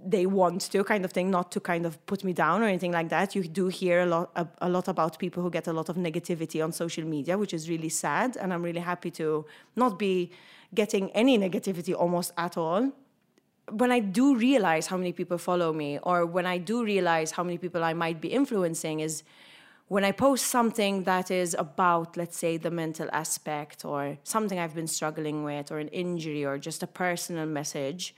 they 0.06 0.24
want 0.24 0.60
to 0.60 0.84
kind 0.84 1.04
of 1.04 1.12
thing 1.12 1.30
not 1.30 1.50
to 1.52 1.60
kind 1.60 1.84
of 1.84 2.04
put 2.06 2.22
me 2.22 2.32
down 2.32 2.62
or 2.62 2.66
anything 2.66 2.92
like 2.92 3.08
that. 3.08 3.34
You 3.34 3.42
do 3.42 3.66
hear 3.66 4.00
a 4.02 4.06
lot 4.06 4.30
a, 4.36 4.46
a, 4.62 4.68
lot 4.68 4.86
about 4.88 5.18
people 5.18 5.42
who 5.42 5.50
get 5.50 5.66
a 5.66 5.72
lot 5.72 5.88
of 5.88 5.96
negativity 5.96 6.62
on 6.62 6.72
social 6.72 7.04
media 7.04 7.36
which 7.36 7.52
is 7.52 7.68
really 7.68 7.88
sad. 7.88 8.36
And 8.36 8.52
i'm 8.52 8.62
really 8.62 8.80
happy 8.80 9.10
to 9.12 9.44
not 9.74 9.98
be 9.98 10.30
getting 10.74 11.10
any 11.10 11.38
negativity 11.38 11.94
almost 11.94 12.32
at 12.38 12.56
all. 12.56 12.92
When 13.70 13.90
i 13.90 13.98
do 13.98 14.36
realize 14.36 14.86
how 14.86 14.96
many 14.96 15.12
people 15.12 15.38
follow 15.38 15.72
me 15.72 15.98
or 16.04 16.24
when 16.24 16.46
i 16.46 16.58
do 16.58 16.84
realize 16.84 17.32
how 17.32 17.42
many 17.42 17.58
people 17.58 17.82
i 17.82 17.94
might 17.94 18.20
be 18.20 18.28
influencing 18.28 19.00
is 19.00 19.24
when 19.88 20.04
i 20.04 20.12
post 20.12 20.46
something 20.46 21.02
that 21.02 21.32
is 21.32 21.56
about 21.58 22.16
let's 22.16 22.38
say 22.38 22.56
the 22.56 22.70
mental 22.70 23.08
aspect 23.12 23.84
or 23.84 24.18
something 24.22 24.60
i've 24.60 24.74
been 24.74 24.86
struggling 24.86 25.42
with 25.42 25.72
or 25.72 25.78
an 25.78 25.88
injury 25.88 26.44
or 26.44 26.58
just 26.58 26.84
a 26.84 26.86
personal 26.86 27.46
message 27.46 28.14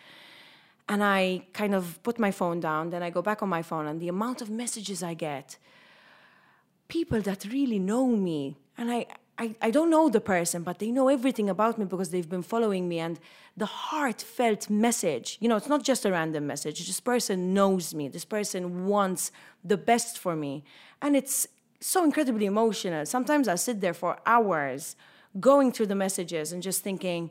and 0.89 1.05
I 1.05 1.43
kind 1.53 1.75
of 1.75 2.03
put 2.03 2.19
my 2.19 2.31
phone 2.31 2.61
down, 2.61 2.91
then 2.91 3.03
I 3.03 3.11
go 3.11 3.23
back 3.23 3.43
on 3.43 3.49
my 3.49 3.63
phone, 3.63 3.87
and 3.87 4.01
the 4.01 4.09
amount 4.09 4.41
of 4.41 4.49
messages 4.51 5.03
I 5.03 5.15
get, 5.15 5.59
people 6.89 7.21
that 7.23 7.45
really 7.45 7.79
know 7.79 8.07
me, 8.07 8.57
and 8.79 8.91
I, 8.91 9.07
I, 9.37 9.55
I 9.61 9.71
don't 9.71 9.91
know 9.91 10.09
the 10.09 10.21
person, 10.21 10.63
but 10.63 10.79
they 10.79 10.91
know 10.91 11.09
everything 11.09 11.51
about 11.51 11.79
me 11.79 11.85
because 11.85 12.11
they've 12.11 12.29
been 12.29 12.43
following 12.43 12.89
me, 12.89 12.99
and 13.01 13.21
the 13.57 13.67
heartfelt 13.67 14.71
message, 14.71 15.37
you 15.41 15.49
know, 15.49 15.57
it's 15.57 15.69
not 15.69 15.85
just 15.85 16.05
a 16.05 16.11
random 16.11 16.47
message. 16.47 16.87
This 16.87 17.01
person 17.01 17.53
knows 17.53 17.93
me. 17.95 18.09
This 18.09 18.25
person 18.25 18.87
wants 18.87 19.31
the 19.65 19.77
best 19.77 20.19
for 20.19 20.35
me, 20.35 20.65
and 21.03 21.15
it's 21.15 21.47
so 21.81 22.03
incredibly 22.03 22.47
emotional. 22.47 23.05
Sometimes 23.07 23.47
I 23.47 23.55
sit 23.57 23.81
there 23.81 23.95
for 23.95 24.19
hours 24.27 24.97
going 25.39 25.71
through 25.71 25.87
the 25.87 25.95
messages 25.95 26.53
and 26.53 26.63
just 26.63 26.83
thinking, 26.83 27.31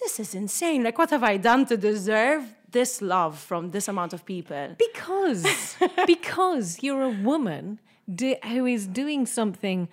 this 0.00 0.18
is 0.18 0.34
insane. 0.34 0.82
Like, 0.82 0.98
what 0.98 1.10
have 1.10 1.22
I 1.22 1.36
done 1.36 1.66
to 1.66 1.76
deserve 1.76 2.42
this 2.74 3.00
love 3.00 3.38
from 3.38 3.70
this 3.70 3.88
amount 3.88 4.12
of 4.12 4.26
people? 4.26 4.76
Because 4.78 5.76
because 6.06 6.82
you're 6.82 7.02
a 7.02 7.16
woman 7.30 7.80
do, 8.14 8.36
who 8.44 8.66
is 8.66 8.86
doing 8.86 9.24
something 9.24 9.88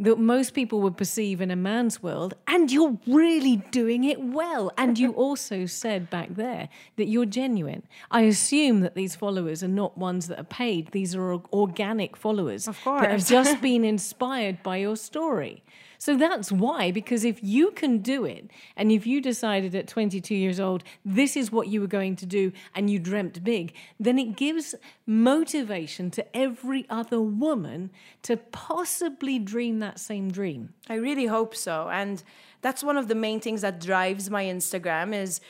that 0.00 0.16
most 0.16 0.54
people 0.54 0.80
would 0.80 0.96
perceive 0.96 1.40
in 1.40 1.50
a 1.50 1.56
man's 1.56 2.00
world, 2.00 2.34
and 2.46 2.70
you're 2.70 2.96
really 3.08 3.56
doing 3.72 4.04
it 4.04 4.20
well. 4.22 4.70
And 4.78 4.96
you 4.96 5.12
also 5.26 5.66
said 5.66 6.08
back 6.08 6.36
there 6.36 6.68
that 6.96 7.08
you're 7.08 7.26
genuine. 7.26 7.82
I 8.10 8.20
assume 8.20 8.80
that 8.80 8.94
these 8.94 9.16
followers 9.16 9.64
are 9.64 9.74
not 9.82 9.98
ones 9.98 10.28
that 10.28 10.38
are 10.38 10.44
paid, 10.44 10.92
these 10.92 11.16
are 11.16 11.32
organic 11.52 12.16
followers 12.16 12.68
of 12.68 12.80
course. 12.84 13.00
that 13.00 13.10
have 13.10 13.26
just 13.26 13.60
been 13.70 13.84
inspired 13.84 14.62
by 14.62 14.76
your 14.76 14.96
story. 14.96 15.64
So 16.00 16.16
that's 16.16 16.52
why, 16.52 16.92
because 16.92 17.24
if 17.24 17.42
you 17.42 17.72
can 17.72 17.98
do 17.98 18.24
it, 18.24 18.50
and 18.76 18.92
if 18.92 19.04
you 19.04 19.20
decided 19.20 19.74
at 19.74 19.88
22 19.88 20.34
years 20.34 20.60
old, 20.60 20.84
this 21.04 21.36
is 21.36 21.50
what 21.50 21.66
you 21.66 21.80
were 21.80 21.88
going 21.88 22.14
to 22.16 22.26
do, 22.26 22.52
and 22.74 22.88
you 22.88 23.00
dreamt 23.00 23.42
big, 23.42 23.74
then 23.98 24.16
it 24.16 24.36
gives 24.36 24.76
motivation 25.06 26.10
to 26.12 26.36
every 26.36 26.86
other 26.88 27.20
woman 27.20 27.90
to 28.22 28.36
possibly 28.36 29.40
dream 29.40 29.80
that 29.80 29.98
same 29.98 30.30
dream. 30.30 30.72
I 30.88 30.94
really 30.94 31.26
hope 31.26 31.56
so. 31.56 31.88
And 31.90 32.22
that's 32.62 32.84
one 32.84 32.96
of 32.96 33.08
the 33.08 33.16
main 33.16 33.40
things 33.40 33.62
that 33.62 33.80
drives 33.80 34.30
my 34.30 34.44
Instagram 34.44 35.12
is 35.12 35.40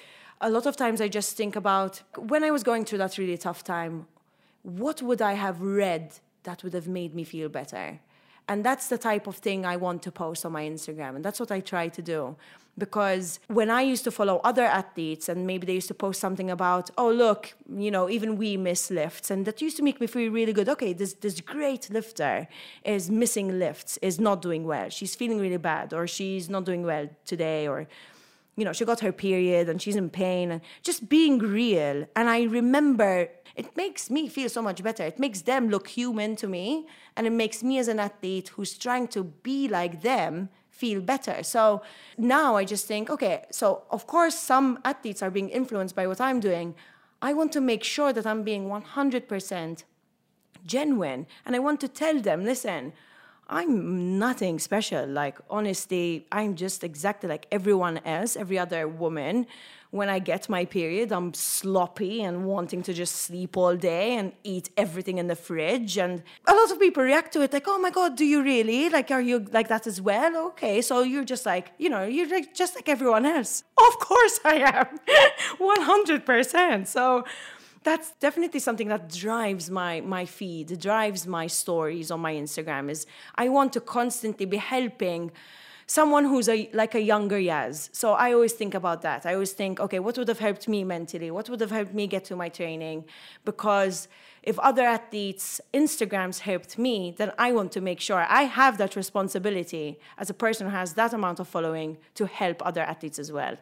a 0.40 0.48
lot 0.48 0.64
of 0.64 0.76
times 0.76 1.00
I 1.00 1.08
just 1.08 1.36
think 1.36 1.56
about 1.56 2.00
when 2.16 2.42
I 2.42 2.50
was 2.50 2.62
going 2.62 2.86
through 2.86 2.98
that 2.98 3.18
really 3.18 3.36
tough 3.36 3.64
time, 3.64 4.06
what 4.62 5.02
would 5.02 5.20
I 5.20 5.34
have 5.34 5.60
read 5.60 6.14
that 6.44 6.62
would 6.64 6.72
have 6.72 6.88
made 6.88 7.14
me 7.14 7.24
feel 7.24 7.48
better? 7.48 8.00
And 8.48 8.64
that's 8.64 8.88
the 8.88 8.98
type 8.98 9.26
of 9.26 9.36
thing 9.36 9.66
I 9.66 9.76
want 9.76 10.02
to 10.02 10.10
post 10.10 10.46
on 10.46 10.52
my 10.52 10.64
Instagram. 10.64 11.16
And 11.16 11.24
that's 11.24 11.38
what 11.38 11.52
I 11.52 11.60
try 11.60 11.88
to 11.88 12.02
do. 12.02 12.36
Because 12.78 13.40
when 13.48 13.70
I 13.70 13.82
used 13.82 14.04
to 14.04 14.10
follow 14.10 14.40
other 14.44 14.64
athletes 14.64 15.28
and 15.28 15.46
maybe 15.46 15.66
they 15.66 15.74
used 15.74 15.88
to 15.88 15.94
post 15.94 16.20
something 16.20 16.48
about, 16.50 16.90
oh, 16.96 17.10
look, 17.10 17.54
you 17.68 17.90
know, 17.90 18.08
even 18.08 18.36
we 18.36 18.56
miss 18.56 18.90
lifts. 18.90 19.30
And 19.30 19.44
that 19.46 19.60
used 19.60 19.76
to 19.78 19.82
make 19.82 20.00
me 20.00 20.06
feel 20.06 20.30
really 20.30 20.52
good. 20.52 20.68
Okay, 20.68 20.92
this, 20.92 21.14
this 21.14 21.40
great 21.40 21.90
lifter 21.90 22.48
is 22.84 23.10
missing 23.10 23.58
lifts, 23.58 23.98
is 24.00 24.20
not 24.20 24.40
doing 24.40 24.64
well. 24.64 24.88
She's 24.90 25.16
feeling 25.16 25.40
really 25.40 25.56
bad, 25.56 25.92
or 25.92 26.06
she's 26.06 26.48
not 26.48 26.64
doing 26.64 26.84
well 26.84 27.08
today, 27.26 27.66
or 27.66 27.88
you 28.58 28.64
know, 28.64 28.72
she 28.72 28.84
got 28.84 28.98
her 29.00 29.12
period 29.12 29.68
and 29.68 29.80
she's 29.80 29.94
in 29.94 30.10
pain 30.10 30.50
and 30.50 30.60
just 30.82 31.08
being 31.08 31.38
real. 31.38 32.04
And 32.16 32.28
I 32.28 32.42
remember 32.42 33.28
it 33.54 33.76
makes 33.76 34.10
me 34.10 34.28
feel 34.28 34.48
so 34.48 34.60
much 34.60 34.82
better. 34.82 35.04
It 35.04 35.20
makes 35.20 35.42
them 35.42 35.68
look 35.68 35.86
human 35.86 36.34
to 36.36 36.48
me. 36.48 36.88
And 37.16 37.24
it 37.24 37.30
makes 37.30 37.62
me 37.62 37.78
as 37.78 37.86
an 37.86 38.00
athlete 38.00 38.48
who's 38.48 38.76
trying 38.76 39.06
to 39.08 39.22
be 39.22 39.68
like 39.68 40.02
them 40.02 40.48
feel 40.70 41.00
better. 41.00 41.44
So 41.44 41.82
now 42.16 42.56
I 42.56 42.64
just 42.64 42.86
think, 42.86 43.10
okay, 43.10 43.44
so 43.52 43.84
of 43.92 44.08
course 44.08 44.36
some 44.36 44.80
athletes 44.84 45.22
are 45.22 45.30
being 45.30 45.50
influenced 45.50 45.94
by 45.94 46.08
what 46.08 46.20
I'm 46.20 46.40
doing. 46.40 46.74
I 47.22 47.34
want 47.34 47.52
to 47.52 47.60
make 47.60 47.84
sure 47.84 48.12
that 48.12 48.26
I'm 48.26 48.42
being 48.42 48.68
100% 48.68 49.84
genuine. 50.66 51.26
And 51.46 51.54
I 51.54 51.60
want 51.60 51.80
to 51.80 51.88
tell 51.88 52.20
them, 52.20 52.44
listen, 52.44 52.92
I'm 53.48 54.18
nothing 54.18 54.58
special. 54.58 55.06
Like, 55.06 55.38
honestly, 55.48 56.26
I'm 56.30 56.54
just 56.54 56.84
exactly 56.84 57.28
like 57.28 57.46
everyone 57.50 57.98
else, 58.04 58.36
every 58.36 58.58
other 58.58 58.86
woman. 58.86 59.46
When 59.90 60.10
I 60.10 60.18
get 60.18 60.50
my 60.50 60.66
period, 60.66 61.12
I'm 61.12 61.32
sloppy 61.32 62.22
and 62.22 62.44
wanting 62.44 62.82
to 62.82 62.92
just 62.92 63.16
sleep 63.16 63.56
all 63.56 63.74
day 63.74 64.16
and 64.16 64.32
eat 64.44 64.68
everything 64.76 65.16
in 65.16 65.28
the 65.28 65.34
fridge. 65.34 65.96
And 65.96 66.22
a 66.46 66.54
lot 66.54 66.70
of 66.70 66.78
people 66.78 67.02
react 67.02 67.32
to 67.32 67.40
it 67.40 67.54
like, 67.54 67.64
oh 67.66 67.78
my 67.78 67.90
God, 67.90 68.14
do 68.14 68.26
you 68.26 68.42
really? 68.42 68.90
Like, 68.90 69.10
are 69.10 69.22
you 69.22 69.46
like 69.50 69.68
that 69.68 69.86
as 69.86 69.98
well? 69.98 70.48
Okay. 70.48 70.82
So 70.82 71.02
you're 71.02 71.24
just 71.24 71.46
like, 71.46 71.72
you 71.78 71.88
know, 71.88 72.04
you're 72.04 72.28
like, 72.28 72.54
just 72.54 72.74
like 72.74 72.86
everyone 72.86 73.24
else. 73.24 73.64
Of 73.78 73.98
course 73.98 74.40
I 74.44 74.56
am. 74.56 75.00
100%. 75.58 76.86
So, 76.86 77.24
that's 77.82 78.12
definitely 78.20 78.60
something 78.60 78.88
that 78.88 79.10
drives 79.12 79.70
my 79.70 80.00
my 80.00 80.24
feed, 80.24 80.78
drives 80.80 81.26
my 81.26 81.46
stories 81.46 82.10
on 82.10 82.20
my 82.20 82.34
Instagram. 82.34 82.90
Is 82.90 83.06
I 83.34 83.48
want 83.48 83.72
to 83.74 83.80
constantly 83.80 84.46
be 84.46 84.58
helping 84.58 85.32
someone 85.86 86.24
who's 86.24 86.48
a 86.48 86.68
like 86.72 86.94
a 86.94 87.00
younger 87.00 87.38
Yaz. 87.38 87.88
So 87.92 88.12
I 88.12 88.32
always 88.34 88.52
think 88.52 88.74
about 88.74 89.02
that. 89.02 89.24
I 89.24 89.32
always 89.34 89.52
think, 89.52 89.80
okay, 89.80 89.98
what 89.98 90.18
would 90.18 90.28
have 90.28 90.38
helped 90.38 90.68
me 90.68 90.84
mentally? 90.84 91.30
What 91.30 91.48
would 91.48 91.60
have 91.60 91.70
helped 91.70 91.94
me 91.94 92.06
get 92.06 92.24
to 92.26 92.36
my 92.36 92.48
training? 92.48 93.04
Because 93.44 94.08
if 94.42 94.58
other 94.60 94.84
athletes' 94.84 95.60
Instagrams 95.74 96.40
helped 96.40 96.78
me, 96.78 97.14
then 97.16 97.32
I 97.38 97.52
want 97.52 97.72
to 97.72 97.80
make 97.80 98.00
sure 98.00 98.24
I 98.28 98.42
have 98.44 98.78
that 98.78 98.96
responsibility 98.96 99.98
as 100.18 100.30
a 100.30 100.34
person 100.34 100.68
who 100.68 100.76
has 100.76 100.92
that 100.94 101.12
amount 101.12 101.40
of 101.40 101.48
following 101.48 101.98
to 102.14 102.26
help 102.26 102.64
other 102.64 102.82
athletes 102.82 103.18
as 103.18 103.32
well. 103.32 103.56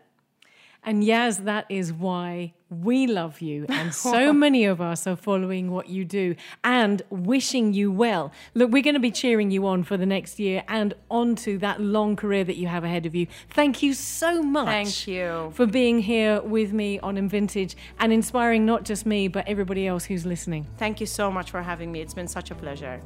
And 0.87 1.03
Yaz, 1.03 1.45
that 1.45 1.67
is 1.69 1.93
why 1.93 2.55
we 2.71 3.09
love 3.09 3.41
you. 3.41 3.67
And 3.69 3.93
so 3.93 4.33
many 4.47 4.65
of 4.65 4.81
us 4.81 5.05
are 5.09 5.17
following 5.17 5.73
what 5.73 5.89
you 5.89 6.05
do 6.05 6.37
and 6.63 7.03
wishing 7.11 7.73
you 7.73 7.91
well. 7.91 8.33
Look, 8.55 8.71
we're 8.71 8.85
going 8.85 8.95
to 8.95 9.01
be 9.01 9.11
cheering 9.11 9.51
you 9.51 9.67
on 9.67 9.83
for 9.83 9.97
the 9.97 10.07
next 10.07 10.39
year 10.39 10.63
and 10.69 10.95
onto 11.11 11.59
that 11.59 11.81
long 11.81 12.15
career 12.15 12.45
that 12.45 12.57
you 12.57 12.69
have 12.69 12.85
ahead 12.85 13.05
of 13.05 13.17
you. 13.17 13.27
Thank 13.51 13.83
you 13.83 13.95
so 13.95 14.43
much. 14.43 14.67
Thank 14.67 15.09
you. 15.09 15.51
For 15.55 15.67
being 15.67 15.99
here 15.99 16.41
with 16.41 16.73
me 16.73 17.01
on 17.01 17.17
InVintage 17.17 17.75
and 17.99 18.13
inspiring 18.13 18.65
not 18.65 18.85
just 18.85 19.07
me, 19.07 19.27
but 19.27 19.47
everybody 19.49 19.89
else 19.89 20.05
who's 20.05 20.25
listening. 20.25 20.69
Thank 20.79 21.01
you 21.01 21.07
so 21.07 21.33
much 21.33 21.51
for 21.51 21.63
having 21.63 21.91
me. 21.91 22.01
It's 22.01 22.15
been 22.15 22.29
such 22.29 22.53
a 22.53 22.55
pleasure. 22.55 23.03